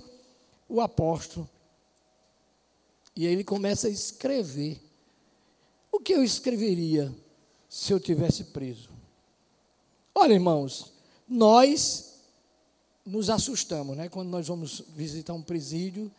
o 0.70 0.80
apóstolo. 0.80 1.50
E 3.16 3.26
aí 3.26 3.34
ele 3.34 3.44
começa 3.44 3.88
a 3.88 3.90
escrever. 3.90 4.80
O 5.92 6.00
que 6.00 6.14
eu 6.14 6.24
escreveria? 6.24 7.12
Se 7.74 7.92
eu 7.92 8.00
tivesse 8.00 8.44
preso. 8.44 8.88
Olha, 10.14 10.34
irmãos, 10.34 10.94
nós 11.28 12.20
nos 13.04 13.32
assustamos, 13.32 13.98
né? 13.98 14.08
Quando 14.10 14.30
nós 14.30 14.48
vamos 14.48 14.84
visitar 14.90 15.34
um 15.34 15.42
presídio, 15.42 16.12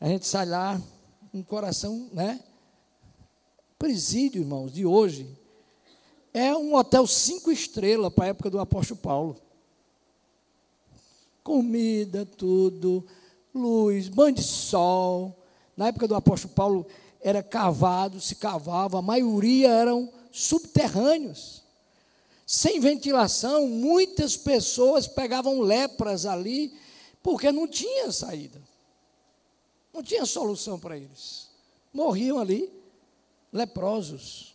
a 0.00 0.06
gente 0.06 0.24
sai 0.28 0.46
lá 0.46 0.80
um 1.34 1.42
coração, 1.42 2.08
né? 2.12 2.38
Presídio, 3.76 4.42
irmãos, 4.42 4.72
de 4.72 4.86
hoje 4.86 5.26
é 6.32 6.54
um 6.54 6.76
hotel 6.76 7.04
cinco 7.08 7.50
estrelas 7.50 8.12
para 8.12 8.26
a 8.26 8.28
época 8.28 8.48
do 8.48 8.60
apóstolo 8.60 9.00
Paulo. 9.00 9.36
Comida, 11.42 12.24
tudo, 12.24 13.04
luz, 13.52 14.06
banho 14.06 14.36
de 14.36 14.44
sol. 14.44 15.36
Na 15.76 15.88
época 15.88 16.06
do 16.06 16.14
apóstolo 16.14 16.54
Paulo 16.54 16.86
era 17.20 17.42
cavado, 17.42 18.20
se 18.20 18.36
cavava, 18.36 19.00
a 19.00 19.02
maioria 19.02 19.68
eram 19.68 20.21
subterrâneos. 20.32 21.62
Sem 22.44 22.80
ventilação, 22.80 23.68
muitas 23.68 24.36
pessoas 24.36 25.06
pegavam 25.06 25.60
lepras 25.60 26.26
ali, 26.26 26.72
porque 27.22 27.52
não 27.52 27.68
tinha 27.68 28.10
saída. 28.10 28.60
Não 29.92 30.02
tinha 30.02 30.26
solução 30.26 30.78
para 30.78 30.96
eles. 30.96 31.48
Morriam 31.92 32.38
ali, 32.38 32.72
leprosos, 33.52 34.54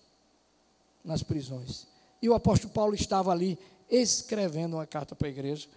nas 1.03 1.24
prisões. 1.24 1.88
E 2.22 2.27
o 2.27 2.34
apóstolo 2.34 2.74
Paulo 2.74 2.96
estava 2.96 3.31
ali 3.31 3.57
escrevendo 3.89 4.75
uma 4.75 4.86
carta 4.86 5.15
para 5.15 5.27
a 5.27 5.31
igreja. 5.31 5.67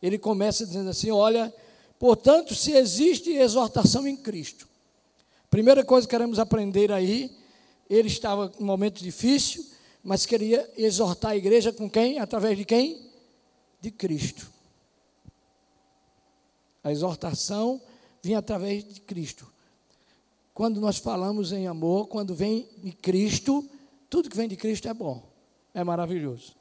Ele 0.00 0.18
começa 0.18 0.64
dizendo 0.64 0.88
assim: 0.90 1.10
Olha, 1.10 1.52
portanto, 1.98 2.54
se 2.54 2.72
existe 2.72 3.30
exortação 3.32 4.06
em 4.06 4.16
Cristo. 4.16 4.68
Primeira 5.50 5.84
coisa 5.84 6.06
que 6.06 6.10
queremos 6.10 6.38
aprender 6.38 6.92
aí, 6.92 7.36
ele 7.88 8.08
estava 8.08 8.52
em 8.58 8.62
um 8.62 8.66
momento 8.66 9.02
difícil, 9.02 9.64
mas 10.02 10.26
queria 10.26 10.70
exortar 10.76 11.32
a 11.32 11.36
igreja 11.36 11.72
com 11.72 11.88
quem? 11.88 12.18
Através 12.18 12.56
de 12.56 12.64
quem? 12.64 13.10
De 13.80 13.90
Cristo. 13.90 14.50
A 16.82 16.92
exortação 16.92 17.80
vinha 18.22 18.38
através 18.38 18.84
de 18.84 19.00
Cristo. 19.00 19.46
Quando 20.54 20.80
nós 20.80 20.98
falamos 20.98 21.52
em 21.52 21.66
amor, 21.66 22.08
quando 22.08 22.34
vem 22.34 22.68
de 22.78 22.92
Cristo, 22.92 23.68
tudo 24.10 24.28
que 24.28 24.36
vem 24.36 24.48
de 24.48 24.56
Cristo 24.56 24.88
é 24.88 24.94
bom, 24.94 25.22
é 25.72 25.84
maravilhoso. 25.84 26.54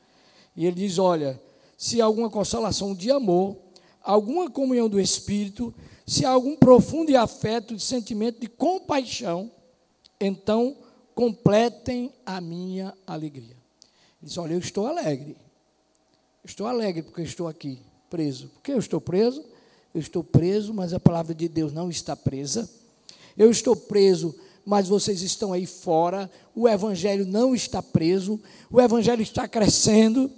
E 0.56 0.66
ele 0.66 0.76
diz: 0.76 0.98
olha, 0.98 1.42
se 1.78 2.02
há 2.02 2.06
alguma 2.06 2.30
consolação 2.30 2.94
de 2.94 3.12
amor, 3.12 3.58
alguma 4.02 4.50
comunhão 4.50 4.88
do 4.88 5.00
Espírito, 5.00 5.74
se 6.06 6.26
há 6.26 6.30
algum 6.30 6.56
profundo 6.56 7.16
afeto 7.18 7.76
de 7.76 7.82
sentimento 7.82 8.40
de 8.40 8.48
compaixão, 8.48 9.52
então 10.20 10.78
completem 11.18 12.14
a 12.24 12.40
minha 12.40 12.94
alegria. 13.08 13.58
Ele 14.22 14.30
diz: 14.30 14.38
Olha, 14.38 14.54
eu 14.54 14.60
estou 14.60 14.86
alegre. 14.86 15.36
Estou 16.46 16.68
alegre 16.68 17.02
porque 17.02 17.24
estou 17.24 17.48
aqui 17.48 17.80
preso. 18.08 18.50
Por 18.50 18.62
que 18.62 18.72
eu 18.72 18.78
estou 18.78 19.02
preso? 19.02 19.44
Eu 19.96 20.00
estou 20.00 20.24
preso, 20.24 20.76
mas 20.76 20.94
a 20.94 21.00
palavra 21.00 21.34
de 21.34 21.48
Deus 21.48 21.74
não 21.74 21.90
está 21.90 22.16
presa. 22.16 22.70
Eu 23.36 23.50
estou 23.50 23.76
preso, 23.76 24.36
mas 24.64 24.88
vocês 24.88 25.24
estão 25.24 25.52
aí 25.52 25.66
fora. 25.66 26.30
O 26.54 26.70
evangelho 26.70 27.26
não 27.26 27.56
está 27.56 27.82
preso. 27.82 28.40
O 28.70 28.80
evangelho 28.80 29.24
está 29.24 29.48
crescendo. 29.48 30.32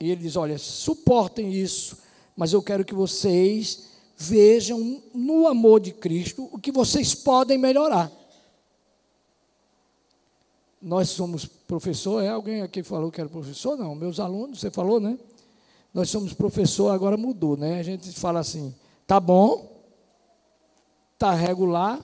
E 0.00 0.10
ele 0.10 0.22
diz: 0.22 0.36
Olha, 0.36 0.56
suportem 0.56 1.52
isso, 1.52 1.98
mas 2.34 2.54
eu 2.54 2.62
quero 2.62 2.82
que 2.82 2.94
vocês 2.94 3.88
vejam 4.16 5.02
no 5.12 5.46
amor 5.46 5.80
de 5.80 5.92
Cristo 5.92 6.48
o 6.50 6.58
que 6.58 6.72
vocês 6.72 7.14
podem 7.14 7.58
melhorar. 7.58 8.10
Nós 10.86 11.08
somos 11.08 11.44
professor, 11.44 12.22
é 12.22 12.28
alguém 12.28 12.62
aqui 12.62 12.80
falou 12.80 13.10
que 13.10 13.20
era 13.20 13.28
professor? 13.28 13.76
Não, 13.76 13.92
meus 13.96 14.20
alunos, 14.20 14.60
você 14.60 14.70
falou, 14.70 15.00
né? 15.00 15.18
Nós 15.92 16.08
somos 16.08 16.32
professor, 16.32 16.90
agora 16.90 17.16
mudou, 17.16 17.56
né? 17.56 17.80
A 17.80 17.82
gente 17.82 18.12
fala 18.12 18.38
assim, 18.38 18.72
tá 19.04 19.18
bom, 19.18 19.82
tá 21.18 21.32
regular 21.32 22.00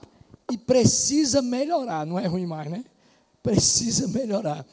e 0.51 0.57
precisa 0.57 1.41
melhorar, 1.41 2.05
não 2.05 2.19
é 2.19 2.27
ruim 2.27 2.45
mais, 2.45 2.69
né? 2.69 2.83
Precisa 3.41 4.05
melhorar. 4.09 4.65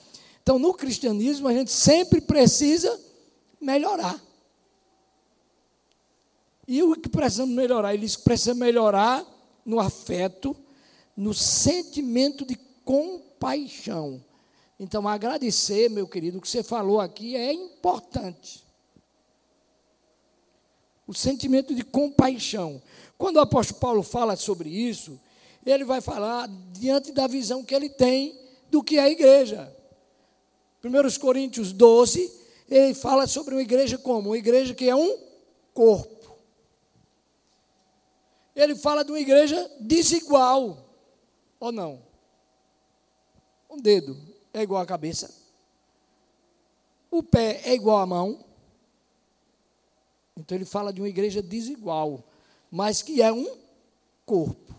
Então, 0.42 0.58
no 0.58 0.74
cristianismo, 0.74 1.46
a 1.46 1.52
gente 1.52 1.70
sempre 1.70 2.20
precisa 2.20 3.00
melhorar. 3.60 4.20
E 6.66 6.82
o 6.82 6.96
que 6.96 7.08
precisamos 7.08 7.54
melhorar? 7.54 7.94
Ele 7.94 8.06
diz 8.06 8.16
que 8.16 8.24
precisa 8.24 8.54
melhorar 8.54 9.24
no 9.64 9.78
afeto, 9.78 10.56
no 11.16 11.32
sentimento 11.32 12.44
de 12.44 12.56
compaixão. 13.40 14.22
Então, 14.78 15.08
agradecer, 15.08 15.88
meu 15.88 16.06
querido, 16.06 16.38
o 16.38 16.40
que 16.40 16.48
você 16.48 16.62
falou 16.62 17.00
aqui 17.00 17.34
é 17.34 17.52
importante. 17.52 18.64
O 21.06 21.14
sentimento 21.14 21.74
de 21.74 21.82
compaixão. 21.82 22.80
Quando 23.18 23.36
o 23.36 23.40
apóstolo 23.40 23.80
Paulo 23.80 24.02
fala 24.02 24.36
sobre 24.36 24.68
isso, 24.68 25.18
ele 25.64 25.84
vai 25.84 26.00
falar 26.00 26.48
diante 26.72 27.12
da 27.12 27.26
visão 27.26 27.64
que 27.64 27.74
ele 27.74 27.88
tem 27.88 28.38
do 28.70 28.82
que 28.82 28.98
é 28.98 29.02
a 29.02 29.10
igreja. 29.10 29.74
1 30.84 31.18
Coríntios 31.18 31.72
12, 31.72 32.32
ele 32.68 32.94
fala 32.94 33.26
sobre 33.26 33.54
uma 33.54 33.62
igreja 33.62 33.98
como? 33.98 34.30
Uma 34.30 34.38
igreja 34.38 34.74
que 34.74 34.88
é 34.88 34.94
um 34.94 35.18
corpo. 35.74 36.38
Ele 38.54 38.74
fala 38.76 39.04
de 39.04 39.12
uma 39.12 39.20
igreja 39.20 39.70
desigual, 39.80 40.78
ou 41.58 41.72
não? 41.72 42.09
Um 43.70 43.80
dedo 43.80 44.16
é 44.52 44.62
igual 44.62 44.82
à 44.82 44.86
cabeça. 44.86 45.32
O 47.10 47.22
pé 47.22 47.60
é 47.64 47.74
igual 47.74 47.98
à 47.98 48.06
mão. 48.06 48.44
Então 50.36 50.56
ele 50.56 50.64
fala 50.64 50.92
de 50.92 51.00
uma 51.00 51.08
igreja 51.08 51.40
desigual, 51.40 52.24
mas 52.70 53.02
que 53.02 53.22
é 53.22 53.32
um 53.32 53.56
corpo. 54.26 54.74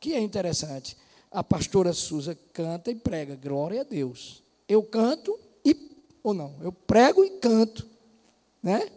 Que 0.00 0.14
é 0.14 0.20
interessante. 0.20 0.96
A 1.30 1.44
pastora 1.44 1.92
Suza 1.92 2.36
canta 2.52 2.90
e 2.90 2.94
prega, 2.94 3.36
glória 3.36 3.82
a 3.82 3.84
Deus. 3.84 4.42
Eu 4.68 4.82
canto 4.82 5.38
e 5.64 5.90
ou 6.22 6.34
não, 6.34 6.56
eu 6.60 6.72
prego 6.72 7.24
e 7.24 7.30
canto, 7.38 7.88
né? 8.62 8.90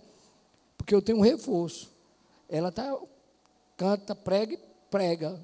Porque 0.77 0.95
eu 0.95 1.01
tenho 1.01 1.19
um 1.19 1.21
reforço. 1.21 1.91
Ela 2.49 2.71
tá 2.71 2.97
canta, 3.77 4.15
prega 4.15 4.53
e 4.53 4.59
prega. 4.89 5.39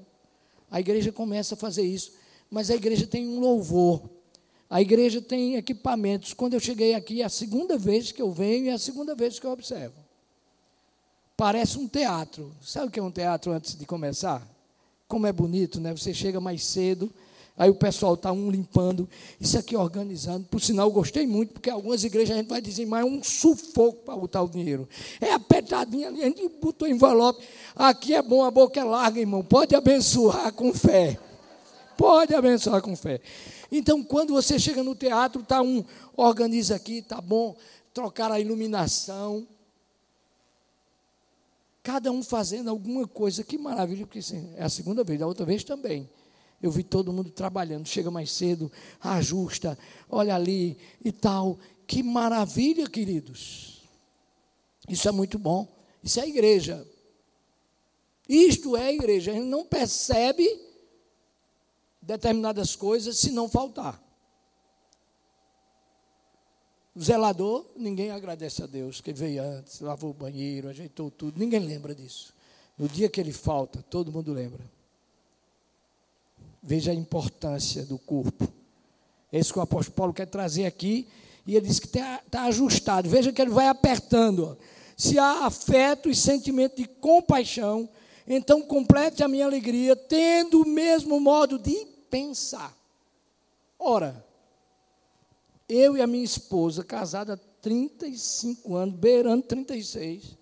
A 0.72 0.80
igreja 0.80 1.12
começa 1.12 1.56
a 1.56 1.58
fazer 1.58 1.84
isso 1.84 2.19
mas 2.50 2.70
a 2.70 2.76
igreja 2.76 3.06
tem 3.06 3.28
um 3.28 3.40
louvor. 3.40 4.02
A 4.70 4.82
igreja 4.82 5.22
tem 5.22 5.56
equipamentos. 5.56 6.34
Quando 6.34 6.54
eu 6.54 6.60
cheguei 6.60 6.94
aqui, 6.94 7.22
é 7.22 7.26
a 7.26 7.30
segunda 7.30 7.78
vez 7.78 8.12
que 8.12 8.22
eu 8.22 8.32
venho 8.32 8.66
e 8.66 8.70
é 8.70 8.74
a 8.74 8.80
segunda 8.80 9.16
vez 9.16 9.40
que 9.40 9.46
eu 9.46 9.52
observo. 9.52 9.96
Parece 11.36 11.80
um 11.80 11.88
teatro. 11.88 12.52
Sabe 12.62 12.88
o 12.88 12.92
que 12.92 13.00
é 13.00 13.04
um 13.04 13.12
teatro 13.12 13.52
antes 13.52 13.76
de 13.76 13.86
começar? 13.86 14.46
Como 15.08 15.26
é 15.26 15.32
bonito, 15.32 15.80
né? 15.80 15.92
Você 15.92 16.14
chega 16.14 16.40
mais 16.40 16.64
cedo, 16.64 17.10
aí 17.58 17.70
o 17.70 17.76
pessoal 17.76 18.14
está 18.14 18.32
um 18.32 18.52
limpando, 18.52 19.10
isso 19.40 19.58
aqui 19.58 19.76
organizando. 19.76 20.46
Por 20.46 20.62
sinal, 20.62 20.88
eu 20.88 20.92
gostei 20.92 21.26
muito, 21.26 21.54
porque 21.54 21.70
algumas 21.70 22.04
igrejas 22.04 22.36
a 22.36 22.40
gente 22.40 22.50
vai 22.50 22.62
dizer, 22.62 22.86
mas 22.86 23.04
é 23.04 23.10
um 23.10 23.24
sufoco 23.24 24.04
para 24.04 24.16
botar 24.16 24.44
o 24.44 24.50
dinheiro. 24.50 24.88
É 25.20 25.32
apertadinho 25.32 26.10
ali, 26.10 26.22
a 26.22 26.26
gente 26.26 26.48
botou 26.62 26.88
envelope. 26.88 27.44
Aqui 27.76 28.14
é 28.14 28.22
bom, 28.22 28.44
a 28.44 28.52
boca 28.52 28.80
é 28.80 28.84
larga, 28.84 29.20
irmão. 29.20 29.44
Pode 29.44 29.74
abençoar 29.74 30.54
com 30.54 30.74
fé. 30.74 31.18
Pode 32.00 32.34
abençoar 32.34 32.82
com 32.82 32.96
fé. 32.96 33.20
Então, 33.70 34.02
quando 34.02 34.32
você 34.32 34.58
chega 34.58 34.82
no 34.82 34.96
teatro, 34.96 35.44
tá 35.44 35.62
um, 35.62 35.84
organiza 36.16 36.74
aqui, 36.74 37.02
tá 37.02 37.20
bom, 37.20 37.58
trocar 37.94 38.32
a 38.32 38.40
iluminação. 38.40 39.46
Cada 41.84 42.10
um 42.10 42.24
fazendo 42.24 42.70
alguma 42.70 43.06
coisa, 43.06 43.44
que 43.44 43.58
maravilha, 43.58 44.06
porque 44.06 44.20
assim, 44.20 44.50
é 44.56 44.64
a 44.64 44.70
segunda 44.70 45.04
vez, 45.04 45.20
da 45.20 45.28
outra 45.28 45.46
vez 45.46 45.62
também. 45.66 46.10
Eu 46.64 46.72
vi 46.72 46.84
todo 46.84 47.12
mundo 47.12 47.32
trabalhando, 47.32 47.86
chega 47.86 48.10
mais 48.10 48.32
cedo, 48.32 48.72
ajusta, 49.02 49.78
olha 50.10 50.34
ali 50.34 50.78
e 51.04 51.12
tal. 51.12 51.60
Que 51.86 52.02
maravilha, 52.02 52.90
queridos. 52.90 53.82
Isso 54.88 55.06
é 55.10 55.12
muito 55.12 55.38
bom. 55.38 55.68
Isso 56.02 56.18
é 56.22 56.26
igreja. 56.26 56.88
Isto 58.30 58.78
é 58.78 58.94
igreja. 58.94 59.32
A 59.32 59.34
gente 59.34 59.48
não 59.48 59.66
percebe 59.66 60.69
determinadas 62.02 62.76
coisas 62.76 63.18
se 63.18 63.32
não 63.32 63.50
faltar. 63.50 64.02
O 66.96 67.02
zelador, 67.02 67.66
ninguém 67.76 68.12
agradece 68.12 68.64
a 68.64 68.66
Deus, 68.66 69.00
que 69.00 69.14
veio 69.14 69.42
antes, 69.42 69.80
lavou 69.80 70.12
o 70.12 70.14
banheiro, 70.14 70.68
ajeitou 70.68 71.10
tudo, 71.10 71.40
ninguém 71.40 71.60
lembra 71.60 71.96
disso. 71.96 72.34
No 72.78 72.88
dia 72.88 73.10
que 73.10 73.22
ele 73.22 73.32
falta, 73.32 73.84
todo 73.90 74.12
mundo 74.12 74.34
lembra. 74.34 74.64
Veja 76.62 76.92
a 76.92 76.96
importância 76.96 77.86
do 77.86 77.98
corpo. 77.98 78.52
Esse 79.32 79.54
que 79.54 79.60
o 79.60 79.62
apóstolo 79.62 79.96
Paulo 79.96 80.14
quer 80.14 80.26
trazer 80.26 80.66
aqui, 80.66 81.08
e 81.46 81.56
ele 81.56 81.68
diz 81.68 81.80
que 81.80 81.88
está 81.88 82.22
tá 82.30 82.44
ajustado. 82.44 83.10
Veja 83.10 83.32
que 83.32 83.42
ele 83.42 83.52
vai 83.52 83.68
apertando. 83.68 84.58
Se 84.98 85.18
há 85.18 85.46
afeto 85.46 86.10
e 86.10 86.16
sentimento 86.16 86.76
de 86.76 86.86
compaixão, 86.86 87.88
então 88.28 88.62
complete 88.62 89.24
a 89.24 89.28
minha 89.28 89.46
alegria, 89.46 89.96
tendo 89.96 90.62
o 90.62 90.68
mesmo 90.68 91.20
modo 91.20 91.58
de 91.58 91.88
pensar. 92.10 92.76
Ora, 93.78 94.26
eu 95.68 95.96
e 95.96 96.02
a 96.02 96.08
minha 96.08 96.24
esposa, 96.24 96.84
casada 96.84 97.34
há 97.34 97.38
35 97.62 98.76
anos, 98.76 98.96
beirando 98.96 99.44
36, 99.44 100.38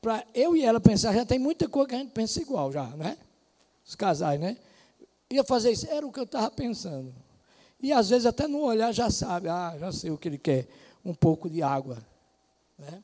para 0.00 0.24
eu 0.34 0.56
e 0.56 0.64
ela 0.64 0.80
pensar, 0.80 1.14
já 1.14 1.24
tem 1.24 1.38
muita 1.38 1.68
coisa 1.68 1.88
que 1.88 1.94
a 1.94 1.98
gente 1.98 2.12
pensa 2.12 2.40
igual 2.40 2.72
já, 2.72 2.86
né? 2.88 3.16
Os 3.86 3.94
casais, 3.94 4.40
né? 4.40 4.56
Ia 5.30 5.44
fazer 5.44 5.70
isso, 5.70 5.86
era 5.88 6.06
o 6.06 6.12
que 6.12 6.20
eu 6.20 6.24
estava 6.24 6.50
pensando. 6.50 7.14
E 7.80 7.92
às 7.92 8.08
vezes 8.08 8.26
até 8.26 8.46
no 8.46 8.60
olhar 8.60 8.92
já 8.92 9.10
sabe, 9.10 9.48
ah, 9.48 9.76
já 9.78 9.92
sei 9.92 10.10
o 10.10 10.18
que 10.18 10.28
ele 10.28 10.38
quer, 10.38 10.66
um 11.04 11.14
pouco 11.14 11.50
de 11.50 11.62
água. 11.62 11.98
Né? 12.78 13.02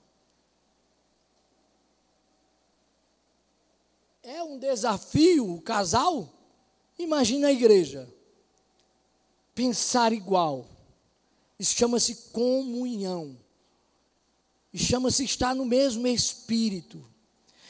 É 4.22 4.42
um 4.42 4.58
desafio 4.58 5.54
o 5.54 5.60
casal 5.60 6.28
Imagina 7.00 7.48
a 7.48 7.52
igreja. 7.52 8.06
Pensar 9.54 10.12
igual. 10.12 10.66
Isso 11.58 11.74
chama-se 11.74 12.30
comunhão. 12.30 13.38
E 14.72 14.78
chama-se 14.78 15.24
estar 15.24 15.54
no 15.54 15.64
mesmo 15.64 16.06
espírito. 16.06 17.02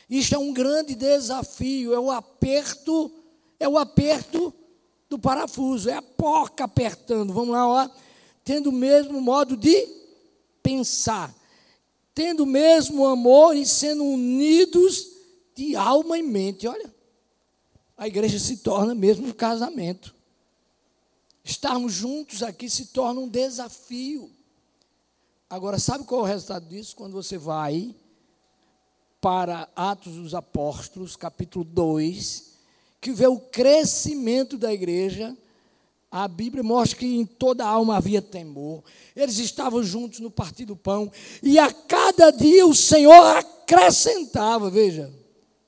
Isso 0.09 0.35
é 0.35 0.39
um 0.39 0.53
grande 0.53 0.97
desafio, 0.97 1.95
é 1.95 1.99
o 1.99 2.11
aperto, 2.11 3.11
é 3.61 3.69
o 3.69 3.79
aperto 3.79 4.53
do 5.09 5.17
parafuso, 5.17 5.89
é 5.89 5.95
a 5.95 6.03
porca 6.03 6.65
apertando. 6.65 7.33
Vamos 7.33 7.51
lá, 7.51 7.67
ó. 7.67 7.91
Tendo 8.45 8.71
o 8.71 8.73
mesmo 8.73 9.21
modo 9.21 9.57
de 9.57 9.89
pensar, 10.61 11.33
tendo 12.13 12.43
o 12.43 12.47
mesmo 12.47 13.07
amor 13.07 13.57
e 13.57 13.65
sendo 13.65 14.05
unidos 14.05 15.07
de 15.55 15.77
alma 15.77 16.19
e 16.19 16.23
mente. 16.23 16.67
Olha, 16.67 16.93
a 18.00 18.09
igreja 18.09 18.38
se 18.38 18.57
torna 18.57 18.95
mesmo 18.95 19.28
um 19.28 19.33
casamento. 19.33 20.14
Estarmos 21.45 21.92
juntos 21.92 22.42
aqui 22.42 22.71
se 22.71 22.87
torna 22.87 23.21
um 23.21 23.28
desafio. 23.28 24.30
Agora, 25.50 25.78
sabe 25.78 26.04
qual 26.04 26.23
é 26.23 26.25
o 26.25 26.26
resultado 26.26 26.66
disso? 26.66 26.97
Quando 26.97 27.12
você 27.12 27.37
vai 27.37 27.95
para 29.21 29.69
Atos 29.76 30.14
dos 30.14 30.35
Apóstolos, 30.35 31.14
capítulo 31.14 31.62
2, 31.62 32.54
que 33.02 33.12
vê 33.12 33.26
o 33.26 33.38
crescimento 33.38 34.57
da 34.57 34.73
igreja, 34.73 35.37
a 36.11 36.26
Bíblia 36.26 36.62
mostra 36.62 37.00
que 37.00 37.04
em 37.04 37.26
toda 37.26 37.66
a 37.66 37.69
alma 37.69 37.99
havia 37.99 38.23
temor. 38.23 38.83
Eles 39.14 39.37
estavam 39.37 39.83
juntos 39.83 40.21
no 40.21 40.30
partir 40.30 40.64
do 40.64 40.75
pão. 40.75 41.12
E 41.42 41.59
a 41.59 41.71
cada 41.71 42.30
dia 42.30 42.66
o 42.66 42.75
Senhor 42.75 43.37
acrescentava. 43.37 44.71
Veja, 44.71 45.12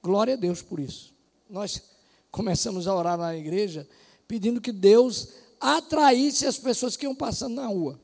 glória 0.02 0.32
a 0.32 0.38
Deus 0.38 0.62
por 0.62 0.80
isso. 0.80 1.12
Nós 1.50 1.91
começamos 2.32 2.88
a 2.88 2.94
orar 2.94 3.18
na 3.18 3.36
igreja 3.36 3.86
pedindo 4.26 4.60
que 4.60 4.72
Deus 4.72 5.28
atraísse 5.60 6.46
as 6.46 6.58
pessoas 6.58 6.96
que 6.96 7.04
iam 7.04 7.14
passando 7.14 7.56
na 7.56 7.66
rua. 7.66 8.00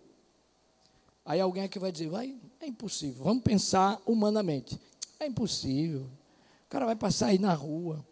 Aí 1.25 1.41
alguém 1.41 1.65
aqui 1.65 1.79
vai 1.79 1.91
dizer, 1.91 2.09
vai, 2.09 2.37
é 2.61 2.67
impossível. 2.67 3.25
Vamos 3.25 3.43
pensar 3.43 4.01
humanamente. 4.07 4.79
É 5.19 5.27
impossível. 5.27 6.03
O 6.03 6.69
cara 6.69 6.85
vai 6.85 6.95
passar 6.95 7.29
aí 7.29 7.39
na 7.39 7.55
rua. 7.55 8.05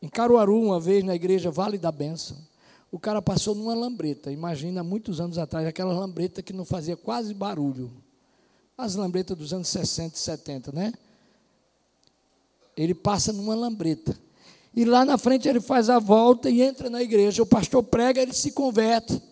Em 0.00 0.08
Caruaru, 0.08 0.60
uma 0.62 0.78
vez, 0.78 1.02
na 1.02 1.14
igreja 1.14 1.50
Vale 1.50 1.78
da 1.78 1.90
Bênção, 1.90 2.36
o 2.92 2.98
cara 2.98 3.20
passou 3.22 3.54
numa 3.54 3.74
lambreta. 3.74 4.30
Imagina, 4.30 4.84
muitos 4.84 5.20
anos 5.20 5.38
atrás, 5.38 5.66
aquela 5.66 5.92
lambreta 5.92 6.42
que 6.42 6.52
não 6.52 6.64
fazia 6.64 6.96
quase 6.96 7.32
barulho. 7.32 7.90
As 8.76 8.94
lambretas 8.94 9.36
dos 9.36 9.52
anos 9.52 9.68
60 9.68 10.14
e 10.14 10.18
70, 10.18 10.72
né? 10.72 10.92
Ele 12.76 12.94
passa 12.94 13.32
numa 13.32 13.54
lambreta. 13.54 14.16
E 14.76 14.84
lá 14.84 15.06
na 15.06 15.16
frente 15.16 15.48
ele 15.48 15.58
faz 15.58 15.88
a 15.88 15.98
volta 15.98 16.50
e 16.50 16.60
entra 16.60 16.90
na 16.90 17.02
igreja. 17.02 17.42
O 17.42 17.46
pastor 17.46 17.82
prega, 17.82 18.20
ele 18.20 18.34
se 18.34 18.52
converte. 18.52 19.22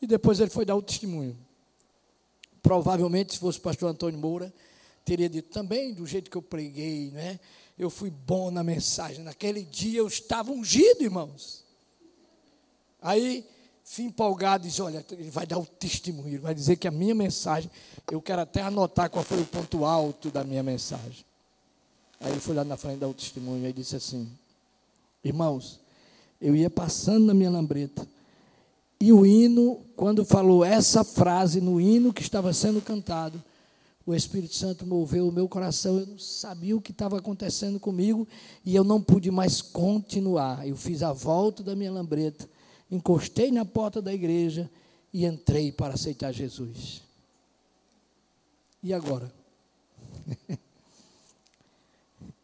E 0.00 0.06
depois 0.06 0.40
ele 0.40 0.48
foi 0.48 0.64
dar 0.64 0.74
o 0.74 0.80
testemunho. 0.80 1.36
Provavelmente, 2.62 3.34
se 3.34 3.38
fosse 3.38 3.58
o 3.58 3.62
pastor 3.62 3.90
Antônio 3.90 4.18
Moura, 4.18 4.52
teria 5.04 5.28
dito 5.28 5.50
também, 5.50 5.92
do 5.92 6.06
jeito 6.06 6.30
que 6.30 6.36
eu 6.36 6.42
preguei, 6.42 7.10
né? 7.10 7.38
Eu 7.78 7.90
fui 7.90 8.10
bom 8.10 8.50
na 8.50 8.64
mensagem. 8.64 9.22
Naquele 9.22 9.62
dia 9.62 9.98
eu 9.98 10.06
estava 10.06 10.50
ungido, 10.50 11.04
irmãos. 11.04 11.62
Aí, 13.02 13.44
fui 13.84 14.06
empolgado, 14.06 14.66
diz: 14.66 14.80
Olha, 14.80 15.04
ele 15.10 15.30
vai 15.30 15.46
dar 15.46 15.58
o 15.58 15.66
testemunho, 15.66 16.28
ele 16.28 16.38
vai 16.38 16.54
dizer 16.54 16.76
que 16.76 16.88
a 16.88 16.90
minha 16.90 17.14
mensagem, 17.14 17.70
eu 18.10 18.22
quero 18.22 18.40
até 18.40 18.62
anotar 18.62 19.10
qual 19.10 19.22
foi 19.22 19.42
o 19.42 19.44
ponto 19.44 19.84
alto 19.84 20.30
da 20.30 20.42
minha 20.42 20.62
mensagem. 20.62 21.24
Aí 22.18 22.32
ele 22.32 22.40
foi 22.40 22.54
lá 22.54 22.64
na 22.64 22.78
frente 22.78 22.98
dar 22.98 23.08
o 23.08 23.14
testemunho 23.14 23.68
e 23.68 23.72
disse 23.74 23.94
assim: 23.94 24.26
Irmãos, 25.26 25.80
eu 26.40 26.54
ia 26.54 26.70
passando 26.70 27.26
na 27.26 27.34
minha 27.34 27.50
lambreta. 27.50 28.06
E 29.00 29.12
o 29.12 29.26
hino, 29.26 29.80
quando 29.96 30.24
falou 30.24 30.64
essa 30.64 31.02
frase 31.02 31.60
no 31.60 31.80
hino 31.80 32.12
que 32.12 32.22
estava 32.22 32.52
sendo 32.52 32.80
cantado, 32.80 33.42
o 34.06 34.14
Espírito 34.14 34.54
Santo 34.54 34.86
moveu 34.86 35.28
o 35.28 35.32
meu 35.32 35.48
coração, 35.48 35.98
eu 35.98 36.06
não 36.06 36.18
sabia 36.18 36.76
o 36.76 36.80
que 36.80 36.92
estava 36.92 37.18
acontecendo 37.18 37.80
comigo 37.80 38.26
e 38.64 38.74
eu 38.76 38.84
não 38.84 39.02
pude 39.02 39.32
mais 39.32 39.60
continuar. 39.60 40.66
Eu 40.66 40.76
fiz 40.76 41.02
a 41.02 41.12
volta 41.12 41.62
da 41.62 41.74
minha 41.74 41.90
lambreta, 41.90 42.48
encostei 42.88 43.50
na 43.50 43.64
porta 43.64 44.00
da 44.00 44.14
igreja 44.14 44.70
e 45.12 45.26
entrei 45.26 45.72
para 45.72 45.94
aceitar 45.94 46.30
Jesus. 46.30 47.02
E 48.80 48.94
agora? 48.94 49.32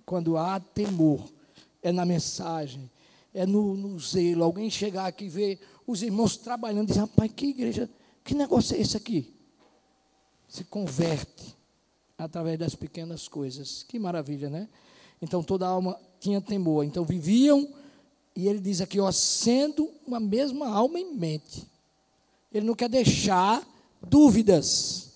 Quando 0.04 0.36
há 0.36 0.58
temor, 0.58 1.20
é 1.82 1.90
na 1.92 2.04
mensagem, 2.04 2.90
é 3.34 3.44
no, 3.44 3.76
no 3.76 3.98
zelo. 3.98 4.44
Alguém 4.44 4.70
chegar 4.70 5.06
aqui 5.06 5.24
e 5.24 5.28
ver 5.28 5.60
os 5.86 6.02
irmãos 6.02 6.36
trabalhando 6.36 6.88
dizer: 6.88 7.00
rapaz, 7.00 7.30
que 7.34 7.46
igreja, 7.46 7.90
que 8.24 8.34
negócio 8.34 8.76
é 8.76 8.80
esse 8.80 8.96
aqui? 8.96 9.42
se 10.52 10.64
converte 10.64 11.56
através 12.18 12.58
das 12.58 12.74
pequenas 12.74 13.26
coisas. 13.26 13.82
Que 13.88 13.98
maravilha, 13.98 14.50
né? 14.50 14.68
Então 15.20 15.42
toda 15.42 15.66
alma 15.66 15.98
tinha 16.20 16.42
temor. 16.42 16.84
Então 16.84 17.06
viviam, 17.06 17.66
e 18.36 18.46
ele 18.46 18.60
diz 18.60 18.82
aqui, 18.82 19.00
ó, 19.00 19.10
sendo 19.10 19.90
uma 20.06 20.20
mesma 20.20 20.68
alma 20.68 21.00
em 21.00 21.14
mente. 21.14 21.66
Ele 22.52 22.66
não 22.66 22.74
quer 22.74 22.90
deixar 22.90 23.66
dúvidas. 24.06 25.12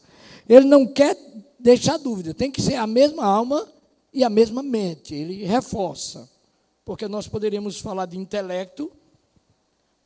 Ele 0.48 0.64
não 0.64 0.86
quer 0.86 1.14
deixar 1.60 1.98
dúvida. 1.98 2.32
Tem 2.32 2.50
que 2.50 2.62
ser 2.62 2.76
a 2.76 2.86
mesma 2.86 3.26
alma 3.26 3.68
e 4.14 4.24
a 4.24 4.30
mesma 4.30 4.62
mente. 4.62 5.14
Ele 5.14 5.44
reforça. 5.44 6.26
Porque 6.86 7.08
nós 7.08 7.26
poderíamos 7.26 7.80
falar 7.80 8.06
de 8.06 8.16
intelecto, 8.16 8.92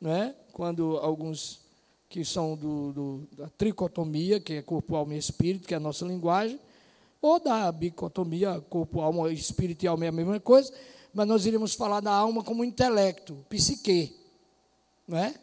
né? 0.01 0.33
quando 0.51 0.97
alguns 0.97 1.61
que 2.09 2.25
são 2.25 2.57
do, 2.57 2.91
do, 2.91 3.27
da 3.37 3.47
tricotomia, 3.49 4.39
que 4.39 4.53
é 4.53 4.61
corpo, 4.63 4.95
alma 4.95 5.13
e 5.13 5.19
espírito, 5.19 5.67
que 5.67 5.75
é 5.75 5.77
a 5.77 5.79
nossa 5.79 6.03
linguagem, 6.03 6.59
ou 7.21 7.39
da 7.39 7.71
bicotomia, 7.71 8.59
corpo, 8.61 8.99
alma, 8.99 9.31
espírito 9.31 9.85
e 9.85 9.87
alma 9.87 10.05
é 10.05 10.07
a 10.07 10.11
mesma 10.11 10.39
coisa, 10.39 10.73
mas 11.13 11.27
nós 11.27 11.45
iríamos 11.45 11.75
falar 11.75 11.99
da 11.99 12.11
alma 12.11 12.43
como 12.43 12.63
intelecto, 12.63 13.45
psique, 13.47 14.19
não 15.07 15.19
é? 15.19 15.35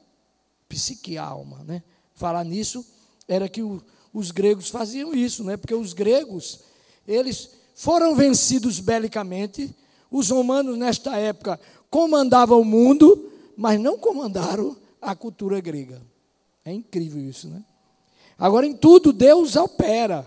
Psique, 0.69 1.17
alma, 1.17 1.63
né? 1.63 1.85
Falar 2.15 2.43
nisso 2.43 2.85
era 3.29 3.49
que 3.49 3.63
o, 3.63 3.81
os 4.13 4.33
gregos 4.33 4.71
faziam 4.71 5.15
isso, 5.15 5.45
né? 5.45 5.57
Porque 5.57 5.73
os 5.75 5.93
gregos, 5.93 6.65
eles 7.07 7.51
foram 7.77 8.17
vencidos 8.17 8.81
belicamente, 8.81 9.73
os 10.11 10.31
romanos 10.31 10.77
nesta 10.77 11.17
época 11.17 11.61
comandavam 11.91 12.61
o 12.61 12.65
mundo, 12.65 13.31
mas 13.57 13.81
não 13.81 13.99
comandaram 13.99 14.77
a 15.01 15.15
cultura 15.15 15.61
grega. 15.61 16.01
É 16.65 16.73
incrível 16.73 17.21
isso, 17.21 17.49
né? 17.49 17.63
Agora, 18.39 18.67
em 18.67 18.75
tudo, 18.75 19.13
Deus 19.13 19.57
opera. 19.57 20.25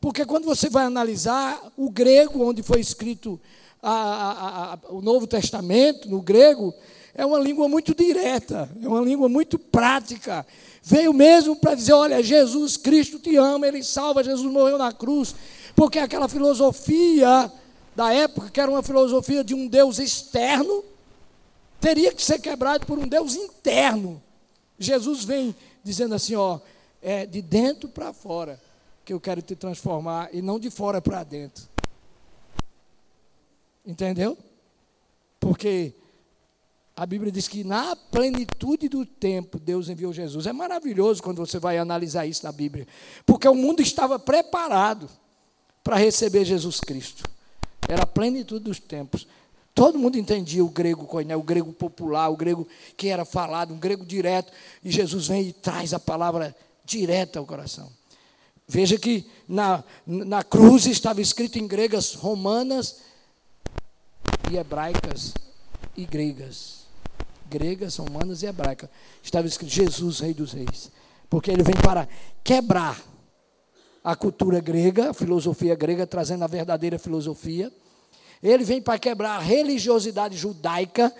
Porque 0.00 0.24
quando 0.24 0.44
você 0.44 0.70
vai 0.70 0.84
analisar 0.84 1.72
o 1.76 1.90
grego, 1.90 2.44
onde 2.44 2.62
foi 2.62 2.80
escrito 2.80 3.40
a, 3.82 3.92
a, 3.92 4.74
a, 4.74 4.78
o 4.90 5.02
Novo 5.02 5.26
Testamento, 5.26 6.08
no 6.08 6.22
grego, 6.22 6.72
é 7.14 7.26
uma 7.26 7.38
língua 7.38 7.68
muito 7.68 7.94
direta, 7.94 8.70
é 8.82 8.88
uma 8.88 9.00
língua 9.00 9.28
muito 9.28 9.58
prática. 9.58 10.46
Veio 10.82 11.12
mesmo 11.12 11.56
para 11.56 11.74
dizer: 11.74 11.92
olha, 11.92 12.22
Jesus 12.22 12.76
Cristo 12.76 13.18
te 13.18 13.36
ama, 13.36 13.66
Ele 13.66 13.82
salva, 13.82 14.24
Jesus 14.24 14.50
morreu 14.50 14.78
na 14.78 14.92
cruz. 14.92 15.34
Porque 15.74 15.98
aquela 15.98 16.28
filosofia 16.28 17.50
da 18.00 18.14
época, 18.14 18.48
que 18.48 18.58
era 18.58 18.70
uma 18.70 18.82
filosofia 18.82 19.44
de 19.44 19.54
um 19.54 19.68
Deus 19.68 19.98
externo, 19.98 20.82
teria 21.78 22.14
que 22.14 22.22
ser 22.22 22.38
quebrado 22.38 22.86
por 22.86 22.98
um 22.98 23.06
Deus 23.06 23.34
interno. 23.34 24.22
Jesus 24.78 25.22
vem 25.22 25.54
dizendo 25.84 26.14
assim: 26.14 26.34
ó, 26.34 26.60
é 27.02 27.26
de 27.26 27.42
dentro 27.42 27.90
para 27.90 28.14
fora 28.14 28.58
que 29.04 29.12
eu 29.12 29.20
quero 29.20 29.42
te 29.42 29.54
transformar 29.54 30.30
e 30.32 30.40
não 30.40 30.58
de 30.58 30.70
fora 30.70 31.02
para 31.02 31.22
dentro. 31.22 31.68
Entendeu? 33.84 34.38
Porque 35.38 35.92
a 36.96 37.04
Bíblia 37.04 37.30
diz 37.30 37.48
que 37.48 37.62
na 37.62 37.94
plenitude 37.94 38.88
do 38.88 39.04
tempo 39.04 39.58
Deus 39.58 39.90
enviou 39.90 40.10
Jesus. 40.10 40.46
É 40.46 40.54
maravilhoso 40.54 41.22
quando 41.22 41.36
você 41.36 41.58
vai 41.58 41.76
analisar 41.76 42.24
isso 42.24 42.46
na 42.46 42.52
Bíblia, 42.52 42.88
porque 43.26 43.46
o 43.46 43.54
mundo 43.54 43.82
estava 43.82 44.18
preparado 44.18 45.06
para 45.84 45.96
receber 45.96 46.46
Jesus 46.46 46.80
Cristo. 46.80 47.39
Era 47.88 48.02
a 48.02 48.06
plenitude 48.06 48.64
dos 48.64 48.78
tempos. 48.78 49.26
Todo 49.74 49.98
mundo 49.98 50.18
entendia 50.18 50.64
o 50.64 50.68
grego 50.68 51.06
coiné, 51.06 51.36
o 51.36 51.42
grego 51.42 51.72
popular, 51.72 52.28
o 52.28 52.36
grego 52.36 52.66
que 52.96 53.08
era 53.08 53.24
falado, 53.24 53.72
um 53.72 53.78
grego 53.78 54.04
direto. 54.04 54.52
E 54.84 54.90
Jesus 54.90 55.28
vem 55.28 55.48
e 55.48 55.52
traz 55.52 55.94
a 55.94 55.98
palavra 55.98 56.54
direta 56.84 57.38
ao 57.38 57.46
coração. 57.46 57.90
Veja 58.66 58.98
que 58.98 59.26
na, 59.48 59.82
na 60.06 60.44
cruz 60.44 60.86
estava 60.86 61.20
escrito 61.20 61.58
em 61.58 61.66
gregas 61.66 62.14
romanas 62.14 63.00
e 64.50 64.56
hebraicas 64.56 65.34
e 65.96 66.04
gregas. 66.04 66.80
Gregas, 67.48 67.96
romanas 67.96 68.42
e 68.42 68.46
hebraicas. 68.46 68.88
Estava 69.22 69.46
escrito 69.46 69.72
Jesus, 69.72 70.20
Rei 70.20 70.34
dos 70.34 70.52
Reis. 70.52 70.90
Porque 71.28 71.50
ele 71.50 71.62
vem 71.62 71.74
para 71.82 72.08
quebrar 72.44 73.00
a 74.02 74.16
cultura 74.16 74.60
grega, 74.60 75.10
a 75.10 75.14
filosofia 75.14 75.74
grega, 75.74 76.06
trazendo 76.06 76.44
a 76.44 76.46
verdadeira 76.46 76.98
filosofia 76.98 77.72
ele 78.42 78.64
vem 78.64 78.80
para 78.80 78.98
quebrar 78.98 79.36
a 79.36 79.38
religiosidade 79.38 80.36
judaica, 80.36 81.14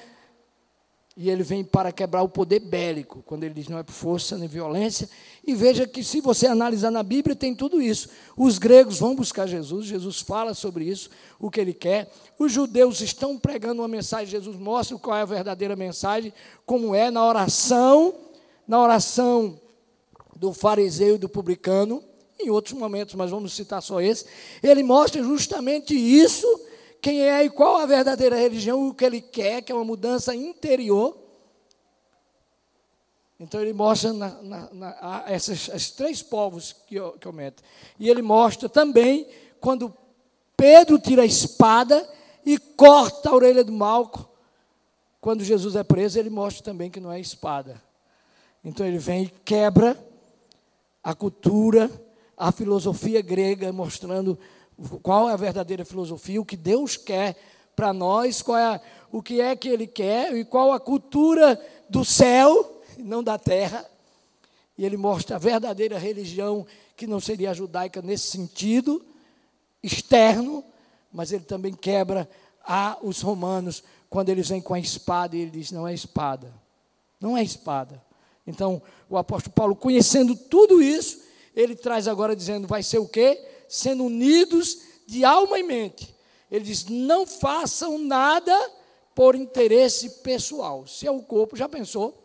E 1.17 1.29
ele 1.29 1.43
vem 1.43 1.63
para 1.63 1.93
quebrar 1.93 2.23
o 2.23 2.29
poder 2.29 2.61
bélico, 2.61 3.23
quando 3.27 3.45
ele 3.45 3.53
diz 3.53 3.69
não 3.69 3.77
é 3.77 3.83
por 3.83 3.93
força 3.93 4.39
nem 4.39 4.49
violência. 4.49 5.07
E 5.47 5.55
veja 5.55 5.87
que, 5.87 6.03
se 6.03 6.21
você 6.21 6.47
analisar 6.47 6.91
na 6.91 7.03
Bíblia, 7.03 7.37
tem 7.37 7.55
tudo 7.55 7.83
isso. 7.83 8.09
Os 8.37 8.59
gregos 8.59 9.01
vão 9.01 9.15
buscar 9.15 9.47
Jesus, 9.47 9.87
Jesus 9.87 10.21
fala 10.21 10.55
sobre 10.55 10.85
isso, 10.85 11.11
o 11.39 11.51
que 11.51 11.61
ele 11.61 11.75
quer. 11.75 12.11
Os 12.39 12.53
judeus 12.53 13.03
estão 13.03 13.37
pregando 13.37 13.83
uma 13.83 13.89
mensagem, 13.89 14.29
Jesus 14.29 14.57
mostra 14.57 14.97
qual 14.99 15.17
é 15.17 15.23
a 15.23 15.27
verdadeira 15.27 15.77
mensagem, 15.77 16.33
como 16.65 16.95
é 16.95 17.11
na 17.11 17.27
oração, 17.27 18.15
na 18.67 18.81
oração 18.81 19.61
do 20.37 20.55
fariseu 20.55 21.17
e 21.17 21.19
do 21.19 21.29
publicano, 21.29 22.03
em 22.45 22.51
outros 22.51 22.75
momentos, 22.75 23.15
mas 23.15 23.31
vamos 23.31 23.53
citar 23.53 23.83
só 23.83 24.01
esse. 24.01 24.27
Ele 24.63 24.83
mostra 24.83 25.23
justamente 25.23 25.95
isso 25.95 26.47
quem 27.01 27.23
é 27.23 27.45
e 27.45 27.51
qual 27.51 27.79
a 27.79 27.87
verdadeira 27.87 28.37
religião, 28.37 28.89
o 28.89 28.95
que 28.95 29.05
ele 29.05 29.21
quer, 29.21 29.63
que 29.63 29.73
é 29.73 29.75
uma 29.75 29.85
mudança 29.85 30.35
interior. 30.35 31.17
Então 33.39 33.61
ele 33.61 33.73
mostra 33.73 34.13
na, 34.13 34.29
na, 34.43 34.69
na, 34.71 35.25
esses, 35.29 35.91
três 35.93 36.23
povos 36.23 36.77
que 36.87 36.97
eu 36.97 37.33
meto. 37.33 37.63
E 37.99 38.11
ele 38.11 38.21
mostra 38.21 38.69
também 38.69 39.27
quando 39.59 39.95
Pedro 40.57 40.99
tira 40.99 41.23
a 41.23 41.27
espada 41.27 42.07
e 42.45 42.59
corta 42.59 43.31
a 43.31 43.35
orelha 43.35 43.65
do 43.65 43.73
Malco. 43.73 44.29
Quando 45.23 45.43
Jesus 45.43 45.75
é 45.75 45.83
preso, 45.83 46.19
ele 46.19 46.29
mostra 46.29 46.63
também 46.63 46.91
que 46.91 47.01
não 47.01 47.11
é 47.11 47.19
espada. 47.19 47.83
Então 48.63 48.85
ele 48.87 48.99
vem 48.99 49.25
e 49.25 49.29
quebra 49.43 49.97
a 51.03 51.15
cultura, 51.15 51.91
a 52.41 52.51
filosofia 52.51 53.21
grega, 53.21 53.71
mostrando 53.71 54.39
qual 55.03 55.29
é 55.29 55.35
a 55.35 55.37
verdadeira 55.37 55.85
filosofia, 55.85 56.41
o 56.41 56.45
que 56.45 56.57
Deus 56.57 56.97
quer 56.97 57.37
para 57.77 57.93
nós, 57.93 58.41
qual 58.41 58.57
é, 58.57 58.81
o 59.13 59.23
que 59.23 59.43
é 59.43 59.55
que 59.55 59.69
Ele 59.69 59.87
quer 59.87 60.35
e 60.35 60.43
qual 60.43 60.73
a 60.73 60.81
cultura 60.81 61.61
do 61.87 62.03
céu, 62.03 62.83
não 62.97 63.23
da 63.23 63.39
terra. 63.39 63.85
E 64.79 64.87
ele 64.87 64.97
mostra 64.97 65.37
a 65.37 65.39
verdadeira 65.39 65.99
religião, 65.99 66.67
que 66.97 67.07
não 67.07 67.21
seria 67.21 67.51
a 67.51 67.55
judaica 67.55 68.01
nesse 68.01 68.29
sentido 68.29 69.05
externo, 69.83 70.65
mas 71.13 71.33
ele 71.33 71.45
também 71.45 71.75
quebra 71.75 72.27
a 72.65 72.97
os 73.03 73.21
romanos 73.21 73.85
quando 74.09 74.31
eles 74.31 74.49
vêm 74.49 74.63
com 74.63 74.73
a 74.73 74.81
espada 74.81 75.37
e 75.37 75.41
ele 75.41 75.51
diz: 75.51 75.71
não 75.71 75.87
é 75.87 75.93
espada, 75.93 76.55
não 77.21 77.37
é 77.37 77.43
espada. 77.43 78.03
Então, 78.47 78.81
o 79.11 79.19
apóstolo 79.19 79.55
Paulo, 79.55 79.77
conhecendo 79.77 80.35
tudo 80.35 80.81
isso, 80.81 81.29
ele 81.61 81.77
traz 81.77 82.09
agora 82.09 82.35
dizendo: 82.35 82.67
vai 82.67 82.83
ser 82.83 82.99
o 82.99 83.09
quê? 83.09 83.47
sendo 83.71 84.05
unidos 84.05 84.83
de 85.07 85.25
alma 85.25 85.59
e 85.59 85.63
mente. 85.63 86.15
Ele 86.51 86.65
diz: 86.65 86.85
não 86.87 87.25
façam 87.25 87.97
nada 87.97 88.53
por 89.15 89.37
interesse 89.37 90.11
pessoal. 90.23 90.87
Se 90.87 91.07
é 91.07 91.11
o 91.11 91.23
corpo, 91.23 91.57
já 91.57 91.69
pensou? 91.69 92.21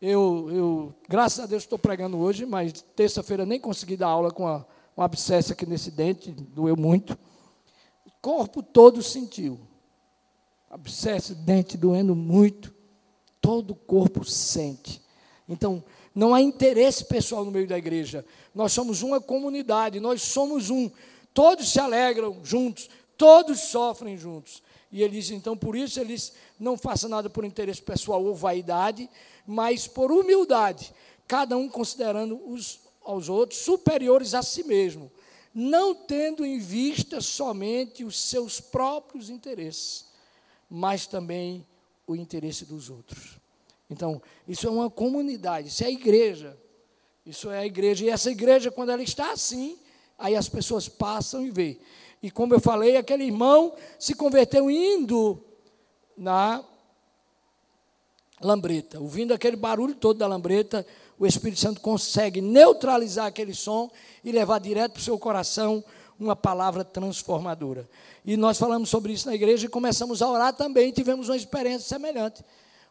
Eu, 0.00 0.48
eu 0.50 0.94
graças 1.08 1.38
a 1.40 1.46
Deus, 1.46 1.62
estou 1.62 1.78
pregando 1.78 2.18
hoje, 2.18 2.46
mas 2.46 2.72
terça-feira 2.96 3.44
nem 3.44 3.60
consegui 3.60 3.96
dar 3.96 4.08
aula 4.08 4.30
com 4.32 4.46
um 4.96 5.02
abscesso 5.02 5.52
aqui 5.52 5.66
nesse 5.66 5.90
dente, 5.90 6.30
doeu 6.30 6.76
muito. 6.76 7.12
O 8.06 8.10
corpo 8.22 8.62
todo 8.62 9.02
sentiu. 9.02 9.60
Abscesso, 10.70 11.34
dente 11.34 11.76
doendo 11.76 12.16
muito. 12.16 12.74
Todo 13.40 13.72
o 13.72 13.76
corpo 13.76 14.24
sente. 14.24 15.02
Então, 15.48 15.84
não 16.14 16.34
há 16.34 16.40
interesse 16.40 17.04
pessoal 17.04 17.44
no 17.44 17.50
meio 17.50 17.66
da 17.66 17.78
igreja. 17.78 18.24
Nós 18.54 18.72
somos 18.72 19.02
uma 19.02 19.20
comunidade, 19.20 20.00
nós 20.00 20.22
somos 20.22 20.70
um. 20.70 20.90
Todos 21.32 21.72
se 21.72 21.80
alegram 21.80 22.40
juntos, 22.44 22.90
todos 23.16 23.60
sofrem 23.60 24.16
juntos. 24.16 24.62
E 24.90 25.02
ele 25.02 25.18
diz, 25.18 25.30
então, 25.30 25.56
por 25.56 25.74
isso 25.74 25.98
eles 25.98 26.32
não 26.60 26.76
façam 26.76 27.08
nada 27.08 27.30
por 27.30 27.44
interesse 27.44 27.80
pessoal 27.80 28.22
ou 28.22 28.34
vaidade, 28.34 29.08
mas 29.46 29.88
por 29.88 30.12
humildade, 30.12 30.92
cada 31.26 31.56
um 31.56 31.68
considerando 31.68 32.40
os 32.46 32.80
aos 33.04 33.28
outros 33.28 33.60
superiores 33.60 34.34
a 34.34 34.42
si 34.42 34.62
mesmo, 34.62 35.10
não 35.54 35.94
tendo 35.94 36.44
em 36.44 36.58
vista 36.58 37.20
somente 37.20 38.04
os 38.04 38.18
seus 38.18 38.60
próprios 38.60 39.28
interesses, 39.28 40.06
mas 40.70 41.06
também 41.06 41.66
o 42.06 42.14
interesse 42.14 42.64
dos 42.64 42.88
outros. 42.88 43.41
Então, 43.92 44.20
isso 44.48 44.66
é 44.66 44.70
uma 44.70 44.90
comunidade, 44.90 45.68
isso 45.68 45.84
é 45.84 45.86
a 45.86 45.90
igreja. 45.90 46.56
Isso 47.24 47.50
é 47.50 47.58
a 47.58 47.66
igreja. 47.66 48.04
E 48.04 48.08
essa 48.08 48.30
igreja, 48.30 48.70
quando 48.70 48.90
ela 48.90 49.02
está 49.02 49.30
assim, 49.32 49.78
aí 50.18 50.34
as 50.34 50.48
pessoas 50.48 50.88
passam 50.88 51.46
e 51.46 51.50
vê. 51.50 51.78
E 52.22 52.30
como 52.30 52.54
eu 52.54 52.60
falei, 52.60 52.96
aquele 52.96 53.24
irmão 53.24 53.74
se 53.98 54.14
converteu 54.14 54.70
indo 54.70 55.44
na 56.16 56.64
lambreta. 58.40 58.98
Ouvindo 58.98 59.34
aquele 59.34 59.56
barulho 59.56 59.94
todo 59.94 60.18
da 60.18 60.26
lambreta, 60.26 60.86
o 61.18 61.26
Espírito 61.26 61.60
Santo 61.60 61.80
consegue 61.80 62.40
neutralizar 62.40 63.26
aquele 63.26 63.54
som 63.54 63.90
e 64.24 64.32
levar 64.32 64.58
direto 64.58 64.92
para 64.92 65.00
o 65.00 65.04
seu 65.04 65.18
coração 65.18 65.84
uma 66.18 66.34
palavra 66.34 66.84
transformadora. 66.84 67.88
E 68.24 68.36
nós 68.36 68.58
falamos 68.58 68.88
sobre 68.88 69.12
isso 69.12 69.26
na 69.26 69.34
igreja 69.34 69.66
e 69.66 69.68
começamos 69.68 70.22
a 70.22 70.28
orar 70.28 70.54
também, 70.54 70.92
tivemos 70.92 71.28
uma 71.28 71.36
experiência 71.36 71.88
semelhante 71.88 72.42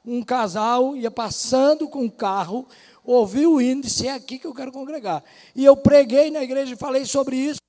um 0.05 0.23
casal 0.23 0.95
ia 0.95 1.11
passando 1.11 1.87
com 1.87 2.05
o 2.05 2.11
carro, 2.11 2.67
ouviu 3.03 3.53
o 3.53 3.61
hino 3.61 3.81
e 3.81 3.83
disse: 3.83 4.07
É 4.07 4.13
aqui 4.13 4.39
que 4.39 4.47
eu 4.47 4.53
quero 4.53 4.71
congregar. 4.71 5.23
E 5.55 5.63
eu 5.63 5.77
preguei 5.77 6.31
na 6.31 6.43
igreja 6.43 6.73
e 6.73 6.77
falei 6.77 7.05
sobre 7.05 7.35
isso. 7.35 7.59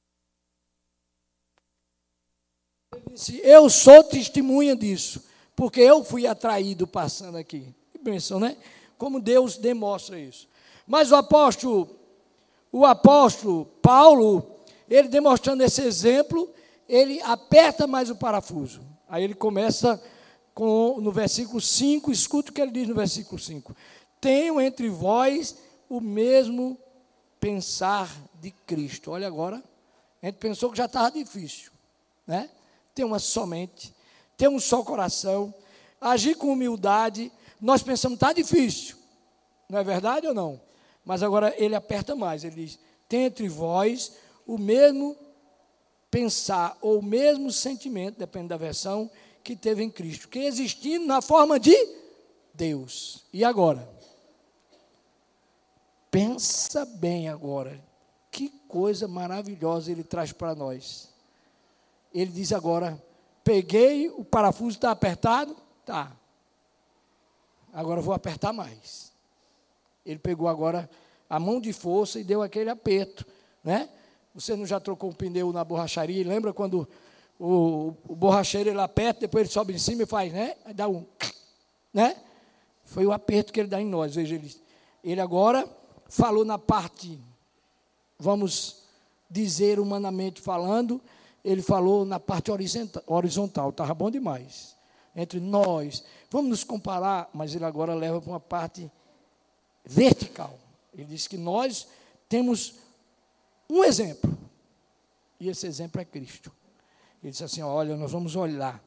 Ele 2.94 3.04
disse: 3.14 3.40
Eu 3.44 3.68
sou 3.68 4.02
testemunha 4.04 4.74
disso, 4.74 5.24
porque 5.54 5.80
eu 5.80 6.04
fui 6.04 6.26
atraído 6.26 6.86
passando 6.86 7.36
aqui. 7.36 7.74
Que 7.92 7.98
bênção, 7.98 8.40
né? 8.40 8.56
Como 8.96 9.20
Deus 9.20 9.56
demonstra 9.56 10.18
isso. 10.18 10.48
Mas 10.86 11.10
o 11.10 11.16
apóstolo, 11.16 11.96
o 12.70 12.84
apóstolo 12.84 13.66
Paulo, 13.80 14.60
ele 14.88 15.08
demonstrando 15.08 15.62
esse 15.62 15.82
exemplo, 15.82 16.50
ele 16.88 17.20
aperta 17.22 17.86
mais 17.86 18.10
o 18.10 18.16
parafuso. 18.16 18.80
Aí 19.08 19.24
ele 19.24 19.34
começa 19.34 19.94
a 19.94 20.00
com, 20.54 21.00
no 21.00 21.10
versículo 21.10 21.60
5, 21.60 22.10
escuta 22.10 22.50
o 22.50 22.54
que 22.54 22.60
ele 22.60 22.70
diz 22.70 22.88
no 22.88 22.94
versículo 22.94 23.38
5. 23.38 23.74
Tenham 24.20 24.60
entre 24.60 24.88
vós 24.88 25.56
o 25.88 26.00
mesmo 26.00 26.78
pensar 27.40 28.10
de 28.40 28.50
Cristo. 28.50 29.10
Olha 29.10 29.26
agora, 29.26 29.62
a 30.22 30.26
gente 30.26 30.36
pensou 30.36 30.70
que 30.70 30.78
já 30.78 30.84
estava 30.84 31.10
difícil, 31.10 31.72
né? 32.26 32.48
Ter 32.94 33.04
uma 33.04 33.18
somente, 33.18 33.92
ter 34.36 34.48
um 34.48 34.60
só 34.60 34.82
coração, 34.82 35.52
agir 36.00 36.36
com 36.36 36.52
humildade. 36.52 37.32
Nós 37.60 37.82
pensamos, 37.82 38.16
está 38.16 38.32
difícil, 38.32 38.96
não 39.68 39.78
é 39.78 39.84
verdade 39.84 40.26
ou 40.26 40.34
não? 40.34 40.60
Mas 41.04 41.22
agora 41.22 41.54
ele 41.56 41.74
aperta 41.74 42.14
mais, 42.14 42.44
ele 42.44 42.66
diz: 42.66 42.78
tem 43.08 43.24
entre 43.24 43.48
vós 43.48 44.12
o 44.46 44.58
mesmo 44.58 45.16
pensar, 46.10 46.76
ou 46.80 46.98
o 46.98 47.02
mesmo 47.02 47.50
sentimento, 47.50 48.18
depende 48.18 48.48
da 48.48 48.56
versão, 48.56 49.10
que 49.42 49.56
teve 49.56 49.82
em 49.82 49.90
Cristo, 49.90 50.28
que 50.28 50.40
existindo 50.40 51.06
na 51.06 51.20
forma 51.20 51.58
de 51.58 51.76
Deus. 52.54 53.24
E 53.32 53.44
agora? 53.44 53.88
Pensa 56.10 56.84
bem 56.84 57.28
agora, 57.28 57.82
que 58.30 58.50
coisa 58.68 59.08
maravilhosa 59.08 59.90
ele 59.90 60.04
traz 60.04 60.32
para 60.32 60.54
nós. 60.54 61.08
Ele 62.12 62.30
diz 62.30 62.52
agora: 62.52 63.02
peguei, 63.42 64.10
o 64.10 64.24
parafuso 64.24 64.76
está 64.76 64.90
apertado? 64.90 65.56
Tá. 65.84 66.12
Agora 67.72 68.02
vou 68.02 68.12
apertar 68.12 68.52
mais. 68.52 69.10
Ele 70.04 70.18
pegou 70.18 70.48
agora 70.48 70.88
a 71.30 71.40
mão 71.40 71.60
de 71.60 71.72
força 71.72 72.20
e 72.20 72.24
deu 72.24 72.42
aquele 72.42 72.68
aperto, 72.68 73.26
né? 73.64 73.88
Você 74.34 74.54
não 74.54 74.66
já 74.66 74.78
trocou 74.78 75.10
um 75.10 75.14
pneu 75.14 75.52
na 75.52 75.64
borracharia? 75.64 76.26
Lembra 76.26 76.52
quando 76.52 76.86
o, 77.44 77.96
o 78.06 78.14
borracheiro 78.14 78.70
ele 78.70 78.80
aperta, 78.80 79.22
depois 79.22 79.42
ele 79.42 79.52
sobe 79.52 79.74
em 79.74 79.78
cima 79.78 80.04
e 80.04 80.06
faz, 80.06 80.32
né? 80.32 80.54
Aí 80.64 80.72
dá 80.72 80.86
um, 80.88 81.04
né? 81.92 82.16
Foi 82.84 83.04
o 83.04 83.10
aperto 83.10 83.52
que 83.52 83.58
ele 83.58 83.68
dá 83.68 83.80
em 83.80 83.84
nós. 83.84 84.14
Veja, 84.14 84.36
ele, 84.36 84.54
ele 85.02 85.20
agora 85.20 85.68
falou 86.08 86.44
na 86.44 86.56
parte, 86.56 87.18
vamos 88.16 88.84
dizer 89.28 89.80
humanamente 89.80 90.40
falando, 90.40 91.00
ele 91.44 91.62
falou 91.62 92.04
na 92.04 92.20
parte 92.20 92.52
horizontal, 93.08 93.70
estava 93.70 93.92
bom 93.92 94.08
demais. 94.08 94.76
Entre 95.16 95.40
nós, 95.40 96.04
vamos 96.30 96.48
nos 96.48 96.62
comparar, 96.62 97.28
mas 97.34 97.56
ele 97.56 97.64
agora 97.64 97.92
leva 97.92 98.20
para 98.20 98.30
uma 98.30 98.40
parte 98.40 98.88
vertical. 99.84 100.56
Ele 100.94 101.06
diz 101.06 101.26
que 101.26 101.36
nós 101.36 101.88
temos 102.28 102.74
um 103.68 103.82
exemplo, 103.82 104.32
e 105.40 105.48
esse 105.48 105.66
exemplo 105.66 106.00
é 106.00 106.04
Cristo. 106.04 106.52
Ele 107.22 107.30
disse 107.30 107.44
assim: 107.44 107.62
Olha, 107.62 107.96
nós 107.96 108.10
vamos 108.10 108.34
olhar. 108.36 108.82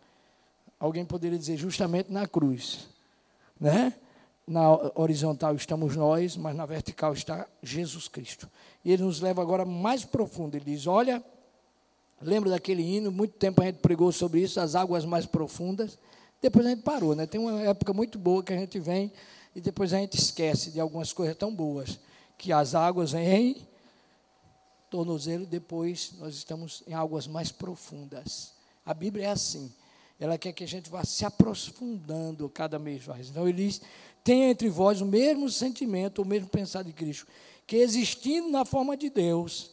Alguém 0.79 1.05
poderia 1.05 1.37
dizer 1.37 1.57
justamente 1.57 2.11
na 2.11 2.27
cruz, 2.27 2.87
né? 3.59 3.93
Na 4.47 4.71
horizontal 4.93 5.55
estamos 5.55 5.95
nós, 5.95 6.37
mas 6.37 6.55
na 6.55 6.65
vertical 6.65 7.13
está 7.13 7.47
Jesus 7.63 8.07
Cristo. 8.07 8.47
E 8.83 8.91
ele 8.91 9.01
nos 9.01 9.19
leva 9.19 9.41
agora 9.41 9.65
mais 9.65 10.03
profundo. 10.05 10.55
Ele 10.55 10.65
diz: 10.65 10.85
Olha, 10.85 11.23
lembra 12.21 12.49
daquele 12.49 12.83
hino? 12.83 13.11
Muito 13.11 13.33
tempo 13.33 13.61
a 13.61 13.65
gente 13.65 13.77
pregou 13.77 14.11
sobre 14.11 14.41
isso, 14.41 14.59
as 14.59 14.75
águas 14.75 15.05
mais 15.05 15.25
profundas. 15.25 15.97
Depois 16.41 16.65
a 16.65 16.69
gente 16.69 16.83
parou, 16.83 17.15
né? 17.15 17.25
Tem 17.25 17.39
uma 17.39 17.61
época 17.61 17.93
muito 17.93 18.19
boa 18.19 18.43
que 18.43 18.53
a 18.53 18.57
gente 18.57 18.77
vem 18.79 19.11
e 19.55 19.61
depois 19.61 19.93
a 19.93 19.97
gente 19.97 20.17
esquece 20.19 20.69
de 20.69 20.79
algumas 20.79 21.13
coisas 21.13 21.35
tão 21.37 21.53
boas, 21.53 21.97
que 22.37 22.51
as 22.51 22.75
águas 22.75 23.13
em 23.13 23.65
tornozelo, 24.95 25.45
depois 25.45 26.13
nós 26.19 26.35
estamos 26.35 26.81
em 26.87 26.93
águas 26.93 27.27
mais 27.27 27.51
profundas. 27.51 28.53
A 28.85 28.93
Bíblia 28.93 29.25
é 29.25 29.29
assim. 29.29 29.69
Ela 30.17 30.37
quer 30.37 30.53
que 30.53 30.63
a 30.63 30.67
gente 30.67 30.89
vá 30.89 31.03
se 31.03 31.25
aprofundando 31.25 32.47
cada 32.47 32.79
mês 32.79 33.05
mais. 33.05 33.29
Então 33.29 33.45
ele 33.45 33.65
diz: 33.65 33.81
tenha 34.23 34.49
entre 34.49 34.69
vós 34.69 35.01
o 35.01 35.05
mesmo 35.05 35.49
sentimento, 35.49 36.21
o 36.21 36.25
mesmo 36.25 36.47
pensar 36.47 36.81
de 36.81 36.93
Cristo, 36.93 37.27
que 37.67 37.75
existindo 37.75 38.47
na 38.49 38.63
forma 38.63 38.95
de 38.95 39.09
Deus, 39.09 39.71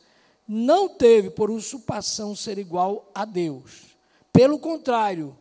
não 0.48 0.88
teve 0.88 1.30
por 1.30 1.52
usurpação 1.52 2.35
ser 2.35 2.58
igual 2.58 3.08
a 3.14 3.24
Deus. 3.24 3.96
Pelo 4.32 4.58
contrário, 4.58 5.38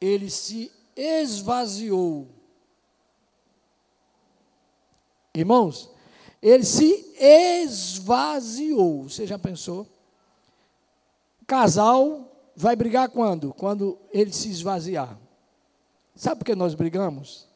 ele 0.00 0.30
se 0.30 0.72
esvaziou. 0.96 2.26
Irmãos, 5.34 5.90
ele 6.42 6.64
se 6.64 7.14
esvaziou. 7.64 9.04
Você 9.04 9.26
já 9.26 9.38
pensou? 9.38 9.86
Casal 11.46 12.30
vai 12.54 12.74
brigar 12.74 13.08
quando? 13.08 13.52
Quando 13.54 13.98
ele 14.12 14.32
se 14.32 14.50
esvaziar. 14.50 15.18
Sabe 16.14 16.38
por 16.38 16.44
que 16.44 16.54
nós 16.54 16.74
brigamos? 16.74 17.46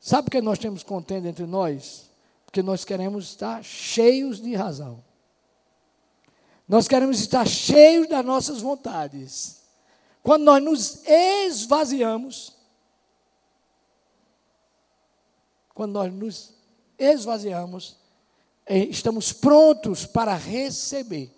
Sabe 0.00 0.24
por 0.24 0.30
que 0.30 0.40
nós 0.40 0.58
temos 0.58 0.82
contenda 0.82 1.28
entre 1.28 1.46
nós? 1.46 2.10
Porque 2.44 2.62
nós 2.62 2.84
queremos 2.84 3.26
estar 3.26 3.62
cheios 3.62 4.40
de 4.40 4.54
razão. 4.54 5.04
Nós 6.66 6.88
queremos 6.88 7.20
estar 7.20 7.46
cheios 7.46 8.08
das 8.08 8.24
nossas 8.24 8.60
vontades. 8.60 9.62
Quando 10.22 10.44
nós 10.44 10.62
nos 10.62 11.02
esvaziamos, 11.06 12.54
quando 15.74 15.92
nós 15.92 16.12
nos 16.12 16.57
esvaziamos, 16.98 17.96
eh, 18.66 18.84
estamos 18.84 19.32
prontos 19.32 20.04
para 20.04 20.34
receber. 20.34 21.32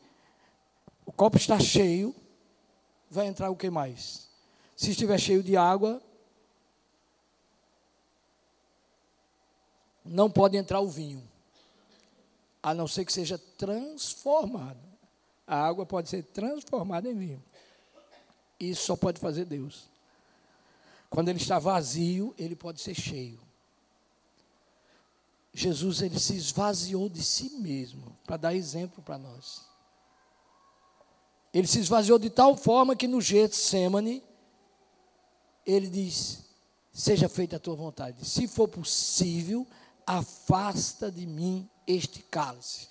O 1.04 1.12
copo 1.12 1.36
está 1.36 1.58
cheio, 1.60 2.14
vai 3.10 3.26
entrar 3.26 3.50
o 3.50 3.56
que 3.56 3.68
mais? 3.68 4.28
Se 4.76 4.90
estiver 4.90 5.18
cheio 5.18 5.42
de 5.42 5.56
água, 5.56 6.02
não 10.04 10.30
pode 10.30 10.56
entrar 10.56 10.80
o 10.80 10.88
vinho, 10.88 11.22
a 12.62 12.72
não 12.72 12.88
ser 12.88 13.04
que 13.04 13.12
seja 13.12 13.38
transformado. 13.38 14.80
A 15.46 15.56
água 15.56 15.84
pode 15.84 16.08
ser 16.08 16.22
transformada 16.22 17.08
em 17.08 17.14
vinho. 17.14 17.44
Isso 18.58 18.86
só 18.86 18.96
pode 18.96 19.20
fazer 19.20 19.44
Deus. 19.44 19.88
Quando 21.08 21.28
ele 21.28 21.38
está 21.38 21.58
vazio, 21.58 22.34
ele 22.38 22.54
pode 22.54 22.80
ser 22.80 22.94
cheio. 22.94 23.49
Jesus 25.52 26.00
ele 26.00 26.18
se 26.18 26.36
esvaziou 26.36 27.08
de 27.08 27.22
si 27.22 27.50
mesmo 27.50 28.16
para 28.24 28.36
dar 28.36 28.54
exemplo 28.54 29.02
para 29.02 29.18
nós. 29.18 29.62
Ele 31.52 31.66
se 31.66 31.80
esvaziou 31.80 32.18
de 32.18 32.30
tal 32.30 32.56
forma 32.56 32.94
que 32.94 33.08
no 33.08 33.20
Getsemane 33.20 34.22
ele 35.66 35.88
diz: 35.88 36.44
"Seja 36.92 37.28
feita 37.28 37.56
a 37.56 37.60
tua 37.60 37.74
vontade. 37.74 38.24
Se 38.24 38.46
for 38.46 38.68
possível, 38.68 39.66
afasta 40.06 41.10
de 41.10 41.26
mim 41.26 41.68
este 41.86 42.22
cálice." 42.22 42.88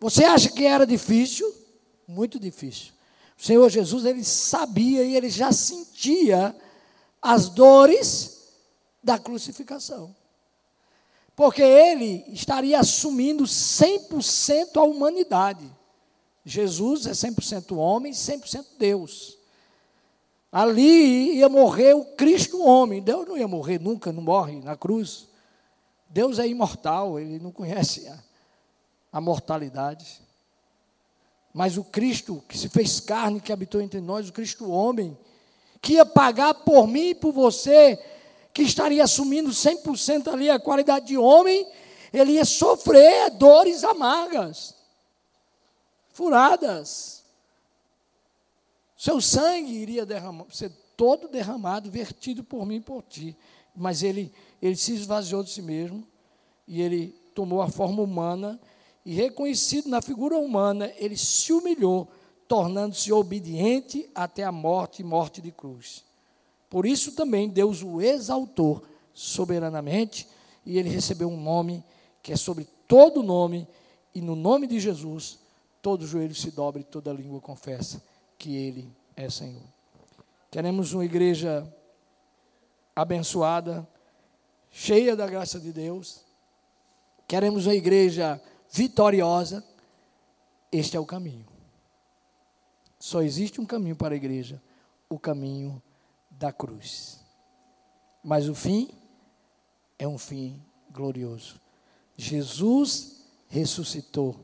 Você 0.00 0.24
acha 0.24 0.50
que 0.50 0.64
era 0.64 0.86
difícil? 0.86 1.46
Muito 2.08 2.40
difícil. 2.40 2.92
O 3.38 3.42
Senhor 3.42 3.68
Jesus, 3.68 4.04
ele 4.04 4.24
sabia 4.24 5.04
e 5.04 5.14
ele 5.14 5.28
já 5.28 5.52
sentia 5.52 6.56
as 7.20 7.48
dores 7.48 8.48
da 9.02 9.18
crucificação. 9.18 10.14
Porque 11.34 11.62
ele 11.62 12.24
estaria 12.28 12.78
assumindo 12.78 13.44
100% 13.44 14.76
a 14.76 14.82
humanidade. 14.82 15.70
Jesus 16.44 17.06
é 17.06 17.12
100% 17.12 17.76
homem, 17.76 18.12
100% 18.12 18.64
Deus. 18.78 19.38
Ali 20.50 21.36
ia 21.38 21.48
morrer 21.48 21.94
o 21.94 22.04
Cristo 22.04 22.62
homem. 22.62 23.00
Deus 23.00 23.26
não 23.26 23.38
ia 23.38 23.48
morrer 23.48 23.80
nunca, 23.80 24.12
não 24.12 24.22
morre 24.22 24.60
na 24.60 24.76
cruz. 24.76 25.28
Deus 26.10 26.38
é 26.38 26.46
imortal, 26.46 27.18
ele 27.18 27.38
não 27.38 27.50
conhece 27.50 28.06
a, 28.06 28.18
a 29.10 29.20
mortalidade. 29.20 30.20
Mas 31.54 31.78
o 31.78 31.84
Cristo 31.84 32.42
que 32.46 32.58
se 32.58 32.68
fez 32.68 33.00
carne, 33.00 33.40
que 33.40 33.52
habitou 33.52 33.80
entre 33.80 34.00
nós, 34.00 34.28
o 34.28 34.32
Cristo 34.32 34.70
homem, 34.70 35.16
que 35.80 35.94
ia 35.94 36.04
pagar 36.04 36.52
por 36.54 36.86
mim 36.86 37.10
e 37.10 37.14
por 37.14 37.32
você, 37.32 37.98
que 38.52 38.62
estaria 38.62 39.04
assumindo 39.04 39.50
100% 39.50 40.28
ali 40.28 40.50
a 40.50 40.58
qualidade 40.58 41.06
de 41.06 41.16
homem, 41.16 41.66
ele 42.12 42.32
ia 42.32 42.44
sofrer 42.44 43.30
dores 43.30 43.82
amargas, 43.82 44.74
furadas. 46.12 47.22
Seu 48.96 49.20
sangue 49.20 49.72
iria 49.72 50.04
derramar, 50.04 50.46
ser 50.50 50.70
todo 50.96 51.28
derramado, 51.28 51.90
vertido 51.90 52.44
por 52.44 52.66
mim 52.66 52.76
e 52.76 52.80
por 52.80 53.02
ti. 53.02 53.36
Mas 53.74 54.02
ele, 54.02 54.32
ele 54.60 54.76
se 54.76 54.92
esvaziou 54.92 55.42
de 55.42 55.50
si 55.50 55.62
mesmo 55.62 56.06
e 56.68 56.82
ele 56.82 57.08
tomou 57.34 57.62
a 57.62 57.68
forma 57.68 58.02
humana 58.02 58.60
e 59.04 59.14
reconhecido 59.14 59.88
na 59.88 60.00
figura 60.00 60.36
humana, 60.36 60.92
ele 60.96 61.16
se 61.16 61.52
humilhou, 61.52 62.08
tornando-se 62.46 63.12
obediente 63.12 64.08
até 64.14 64.44
a 64.44 64.52
morte 64.52 65.02
morte 65.02 65.40
de 65.40 65.50
cruz. 65.50 66.04
Por 66.72 66.86
isso 66.86 67.12
também 67.12 67.50
Deus 67.50 67.82
o 67.82 68.00
exaltou 68.00 68.82
soberanamente 69.12 70.26
e 70.64 70.78
ele 70.78 70.88
recebeu 70.88 71.28
um 71.28 71.38
nome 71.38 71.84
que 72.22 72.32
é 72.32 72.36
sobre 72.36 72.66
todo 72.88 73.22
nome, 73.22 73.68
e 74.14 74.22
no 74.22 74.34
nome 74.34 74.66
de 74.66 74.80
Jesus 74.80 75.38
todo 75.82 76.06
joelho 76.06 76.34
se 76.34 76.50
dobre 76.50 76.82
toda 76.82 77.12
língua 77.12 77.42
confessa 77.42 78.02
que 78.38 78.56
ele 78.56 78.90
é 79.14 79.28
Senhor. 79.28 79.60
Queremos 80.50 80.94
uma 80.94 81.04
igreja 81.04 81.70
abençoada, 82.96 83.86
cheia 84.70 85.14
da 85.14 85.26
graça 85.26 85.60
de 85.60 85.74
Deus. 85.74 86.22
Queremos 87.28 87.66
uma 87.66 87.74
igreja 87.74 88.40
vitoriosa. 88.70 89.62
Este 90.72 90.96
é 90.96 91.00
o 91.00 91.04
caminho. 91.04 91.44
Só 92.98 93.20
existe 93.20 93.60
um 93.60 93.66
caminho 93.66 93.94
para 93.94 94.14
a 94.14 94.16
igreja, 94.16 94.58
o 95.10 95.18
caminho 95.18 95.82
da 96.42 96.52
cruz. 96.52 97.20
Mas 98.22 98.48
o 98.48 98.54
fim 98.54 98.90
é 99.96 100.08
um 100.08 100.18
fim 100.18 100.60
glorioso. 100.90 101.60
Jesus 102.16 103.22
ressuscitou 103.48 104.36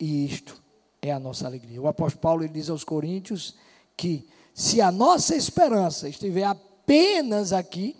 e 0.00 0.24
isto 0.24 0.60
é 1.02 1.12
a 1.12 1.20
nossa 1.20 1.46
alegria. 1.46 1.80
O 1.80 1.86
apóstolo 1.86 2.22
Paulo 2.22 2.42
ele 2.42 2.52
diz 2.52 2.70
aos 2.70 2.82
Coríntios 2.82 3.54
que 3.94 4.26
se 4.54 4.80
a 4.80 4.90
nossa 4.90 5.36
esperança 5.36 6.08
estiver 6.08 6.44
apenas 6.44 7.52
aqui, 7.52 7.94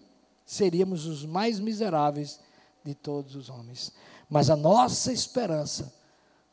seríamos 0.46 1.04
os 1.04 1.26
mais 1.26 1.60
miseráveis 1.60 2.40
de 2.82 2.94
todos 2.94 3.36
os 3.36 3.50
homens. 3.50 3.92
Mas 4.28 4.48
a 4.48 4.56
nossa 4.56 5.12
esperança, 5.12 5.92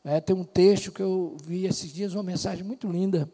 né, 0.04 0.20
tem 0.20 0.36
um 0.36 0.44
texto 0.44 0.92
que 0.92 1.02
eu 1.02 1.36
vi 1.42 1.64
esses 1.64 1.90
dias, 1.90 2.12
uma 2.12 2.22
mensagem 2.22 2.64
muito 2.64 2.86
linda, 2.86 3.30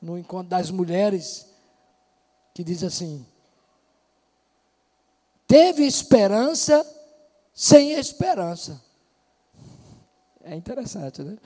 no 0.00 0.16
encontro 0.16 0.48
das 0.48 0.70
mulheres, 0.70 1.49
que 2.60 2.64
diz 2.64 2.84
assim: 2.84 3.24
teve 5.46 5.86
esperança 5.86 6.86
sem 7.54 7.92
esperança. 7.92 8.82
É 10.44 10.54
interessante, 10.54 11.22
né? 11.22 11.38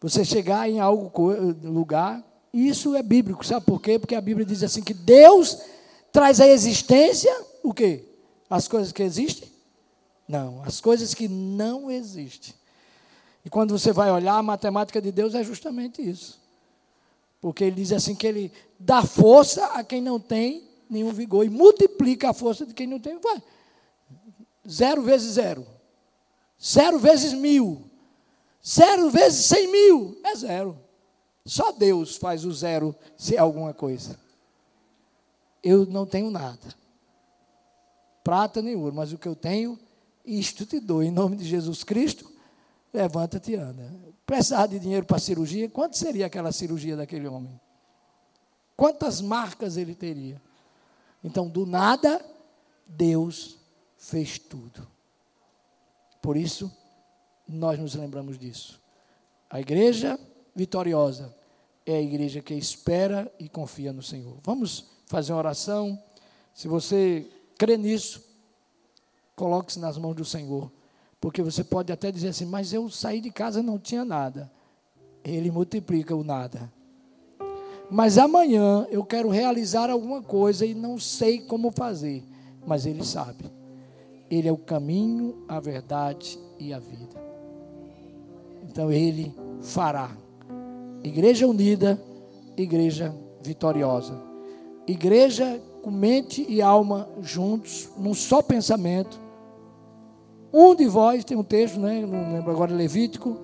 Você 0.00 0.24
chegar 0.24 0.68
em 0.68 0.78
algum 0.78 1.52
lugar, 1.64 2.22
isso 2.52 2.94
é 2.94 3.02
bíblico, 3.02 3.44
sabe 3.44 3.66
por 3.66 3.80
quê? 3.80 3.98
Porque 3.98 4.14
a 4.14 4.20
Bíblia 4.20 4.46
diz 4.46 4.62
assim 4.62 4.82
que 4.82 4.94
Deus 4.94 5.58
traz 6.12 6.40
à 6.40 6.46
existência 6.46 7.34
o 7.62 7.74
quê? 7.74 8.04
As 8.48 8.68
coisas 8.68 8.92
que 8.92 9.02
existem? 9.02 9.50
Não, 10.28 10.62
as 10.62 10.80
coisas 10.80 11.12
que 11.12 11.26
não 11.26 11.90
existem. 11.90 12.54
E 13.44 13.50
quando 13.50 13.76
você 13.76 13.92
vai 13.92 14.12
olhar, 14.12 14.36
a 14.36 14.42
matemática 14.42 15.02
de 15.02 15.10
Deus 15.10 15.34
é 15.34 15.42
justamente 15.42 16.00
isso. 16.00 16.40
Porque 17.44 17.62
ele 17.62 17.76
diz 17.76 17.92
assim 17.92 18.14
que 18.14 18.26
ele 18.26 18.50
dá 18.80 19.02
força 19.02 19.66
a 19.66 19.84
quem 19.84 20.00
não 20.00 20.18
tem 20.18 20.66
nenhum 20.88 21.12
vigor 21.12 21.44
e 21.44 21.50
multiplica 21.50 22.30
a 22.30 22.32
força 22.32 22.64
de 22.64 22.72
quem 22.72 22.86
não 22.86 22.98
tem. 22.98 23.18
Vai. 23.18 23.42
Zero 24.66 25.02
vezes 25.02 25.34
zero. 25.34 25.66
Zero 26.58 26.98
vezes 26.98 27.34
mil. 27.34 27.84
Zero 28.66 29.10
vezes 29.10 29.44
cem 29.44 29.70
mil. 29.70 30.18
É 30.24 30.34
zero. 30.34 30.78
Só 31.44 31.70
Deus 31.70 32.16
faz 32.16 32.46
o 32.46 32.50
zero 32.50 32.96
ser 33.14 33.36
alguma 33.36 33.74
coisa. 33.74 34.18
Eu 35.62 35.84
não 35.84 36.06
tenho 36.06 36.30
nada. 36.30 36.74
Prata 38.24 38.62
nem 38.62 38.74
ouro, 38.74 38.94
mas 38.94 39.12
o 39.12 39.18
que 39.18 39.28
eu 39.28 39.36
tenho, 39.36 39.78
isto 40.24 40.64
te 40.64 40.80
dou. 40.80 41.02
Em 41.02 41.10
nome 41.10 41.36
de 41.36 41.44
Jesus 41.44 41.84
Cristo, 41.84 42.26
levanta-te 42.90 43.52
e 43.52 43.56
anda 43.56 44.13
precisar 44.26 44.66
de 44.66 44.78
dinheiro 44.78 45.06
para 45.06 45.18
cirurgia, 45.18 45.68
quanto 45.68 45.96
seria 45.96 46.26
aquela 46.26 46.52
cirurgia 46.52 46.96
daquele 46.96 47.26
homem? 47.26 47.60
Quantas 48.76 49.20
marcas 49.20 49.76
ele 49.76 49.94
teria? 49.94 50.40
Então, 51.22 51.48
do 51.48 51.64
nada, 51.64 52.24
Deus 52.86 53.58
fez 53.96 54.38
tudo. 54.38 54.86
Por 56.20 56.36
isso, 56.36 56.70
nós 57.46 57.78
nos 57.78 57.94
lembramos 57.94 58.38
disso. 58.38 58.80
A 59.48 59.60
igreja 59.60 60.18
vitoriosa 60.54 61.34
é 61.86 61.96
a 61.96 62.00
igreja 62.00 62.40
que 62.40 62.54
espera 62.54 63.32
e 63.38 63.48
confia 63.48 63.92
no 63.92 64.02
Senhor. 64.02 64.38
Vamos 64.42 64.86
fazer 65.06 65.32
uma 65.32 65.38
oração. 65.38 66.02
Se 66.54 66.66
você 66.66 67.30
crê 67.56 67.76
nisso, 67.76 68.24
coloque-se 69.36 69.78
nas 69.78 69.98
mãos 69.98 70.14
do 70.14 70.24
Senhor. 70.24 70.70
Porque 71.24 71.42
você 71.42 71.64
pode 71.64 71.90
até 71.90 72.12
dizer 72.12 72.28
assim, 72.28 72.44
mas 72.44 72.70
eu 72.74 72.90
saí 72.90 73.18
de 73.18 73.30
casa 73.30 73.62
não 73.62 73.78
tinha 73.78 74.04
nada. 74.04 74.52
Ele 75.24 75.50
multiplica 75.50 76.14
o 76.14 76.22
nada. 76.22 76.70
Mas 77.90 78.18
amanhã 78.18 78.86
eu 78.90 79.02
quero 79.02 79.30
realizar 79.30 79.88
alguma 79.88 80.20
coisa 80.20 80.66
e 80.66 80.74
não 80.74 80.98
sei 80.98 81.38
como 81.38 81.70
fazer. 81.70 82.22
Mas 82.66 82.84
Ele 82.84 83.02
sabe. 83.02 83.50
Ele 84.30 84.48
é 84.48 84.52
o 84.52 84.58
caminho, 84.58 85.46
a 85.48 85.58
verdade 85.58 86.38
e 86.58 86.74
a 86.74 86.78
vida. 86.78 87.16
Então 88.68 88.92
Ele 88.92 89.34
fará. 89.62 90.14
Igreja 91.02 91.46
unida, 91.46 91.98
igreja 92.54 93.14
vitoriosa. 93.40 94.20
Igreja 94.86 95.58
com 95.80 95.90
mente 95.90 96.44
e 96.46 96.60
alma 96.60 97.08
juntos, 97.22 97.88
num 97.96 98.12
só 98.12 98.42
pensamento, 98.42 99.23
um 100.54 100.72
de 100.72 100.86
vós, 100.86 101.24
tem 101.24 101.36
um 101.36 101.42
texto, 101.42 101.80
né, 101.80 102.06
não 102.06 102.32
lembro 102.32 102.52
agora, 102.52 102.72
Levítico, 102.72 103.36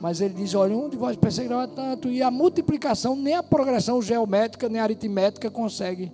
mas 0.00 0.22
ele 0.22 0.32
diz: 0.32 0.54
olha, 0.54 0.74
um 0.74 0.88
de 0.88 0.96
vós 0.96 1.14
perseguirá 1.14 1.66
tanto, 1.68 2.08
e 2.08 2.22
a 2.22 2.30
multiplicação, 2.30 3.14
nem 3.14 3.34
a 3.34 3.42
progressão 3.42 4.00
geométrica, 4.00 4.66
nem 4.66 4.80
a 4.80 4.84
aritmética 4.84 5.50
consegue 5.50 6.10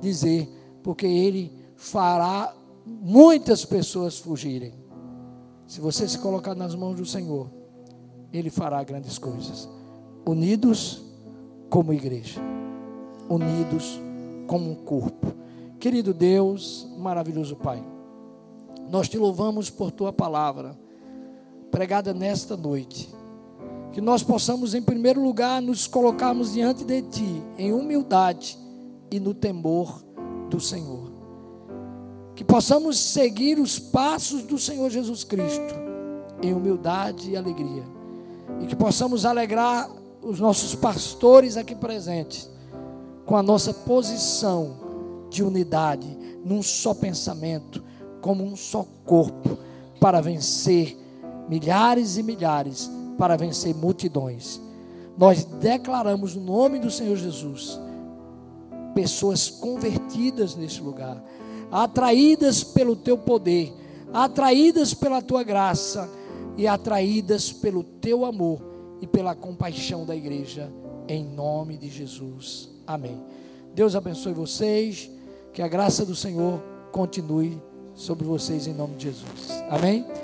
dizer, 0.00 0.48
porque 0.82 1.06
ele 1.06 1.52
fará 1.76 2.54
muitas 2.86 3.66
pessoas 3.66 4.18
fugirem. 4.18 4.72
Se 5.66 5.80
você 5.80 6.08
se 6.08 6.18
colocar 6.18 6.54
nas 6.54 6.74
mãos 6.74 6.96
do 6.96 7.04
Senhor, 7.04 7.50
ele 8.32 8.48
fará 8.48 8.82
grandes 8.82 9.18
coisas. 9.18 9.68
Unidos 10.26 11.02
como 11.68 11.92
igreja, 11.92 12.40
unidos 13.28 14.00
como 14.46 14.70
um 14.70 14.74
corpo. 14.74 15.34
Querido 15.78 16.14
Deus, 16.14 16.88
maravilhoso 16.96 17.56
Pai. 17.56 17.93
Nós 18.90 19.08
te 19.08 19.18
louvamos 19.18 19.70
por 19.70 19.90
tua 19.90 20.12
palavra, 20.12 20.78
pregada 21.70 22.12
nesta 22.12 22.56
noite. 22.56 23.12
Que 23.92 24.00
nós 24.00 24.22
possamos, 24.22 24.74
em 24.74 24.82
primeiro 24.82 25.22
lugar, 25.22 25.62
nos 25.62 25.86
colocarmos 25.86 26.52
diante 26.52 26.84
de 26.84 27.02
ti, 27.02 27.42
em 27.56 27.72
humildade 27.72 28.58
e 29.10 29.20
no 29.20 29.32
temor 29.32 30.04
do 30.50 30.60
Senhor. 30.60 31.12
Que 32.34 32.44
possamos 32.44 32.98
seguir 32.98 33.58
os 33.58 33.78
passos 33.78 34.42
do 34.42 34.58
Senhor 34.58 34.90
Jesus 34.90 35.22
Cristo, 35.22 35.74
em 36.42 36.52
humildade 36.52 37.30
e 37.30 37.36
alegria. 37.36 37.84
E 38.60 38.66
que 38.66 38.74
possamos 38.74 39.24
alegrar 39.24 39.88
os 40.20 40.40
nossos 40.40 40.74
pastores 40.74 41.56
aqui 41.56 41.74
presentes, 41.74 42.50
com 43.24 43.36
a 43.36 43.42
nossa 43.42 43.72
posição 43.72 45.26
de 45.30 45.42
unidade, 45.42 46.18
num 46.44 46.62
só 46.62 46.92
pensamento 46.92 47.82
como 48.24 48.42
um 48.42 48.56
só 48.56 48.86
corpo 49.04 49.58
para 50.00 50.22
vencer 50.22 50.96
milhares 51.46 52.16
e 52.16 52.22
milhares, 52.22 52.90
para 53.18 53.36
vencer 53.36 53.74
multidões. 53.74 54.58
Nós 55.18 55.44
declaramos 55.44 56.34
no 56.34 56.42
nome 56.42 56.78
do 56.78 56.90
Senhor 56.90 57.16
Jesus 57.16 57.78
pessoas 58.94 59.50
convertidas 59.50 60.56
nesse 60.56 60.80
lugar, 60.80 61.22
atraídas 61.70 62.64
pelo 62.64 62.96
teu 62.96 63.18
poder, 63.18 63.74
atraídas 64.10 64.94
pela 64.94 65.20
tua 65.20 65.42
graça 65.42 66.08
e 66.56 66.66
atraídas 66.66 67.52
pelo 67.52 67.84
teu 67.84 68.24
amor 68.24 68.58
e 69.02 69.06
pela 69.06 69.34
compaixão 69.34 70.06
da 70.06 70.16
igreja, 70.16 70.72
em 71.06 71.22
nome 71.22 71.76
de 71.76 71.90
Jesus. 71.90 72.70
Amém. 72.86 73.22
Deus 73.74 73.94
abençoe 73.94 74.32
vocês, 74.32 75.10
que 75.52 75.60
a 75.60 75.68
graça 75.68 76.06
do 76.06 76.16
Senhor 76.16 76.62
continue 76.90 77.60
sobre 77.94 78.24
vocês 78.24 78.66
em 78.66 78.74
nome 78.74 78.96
de 78.96 79.04
Jesus. 79.04 79.50
Amém? 79.70 80.04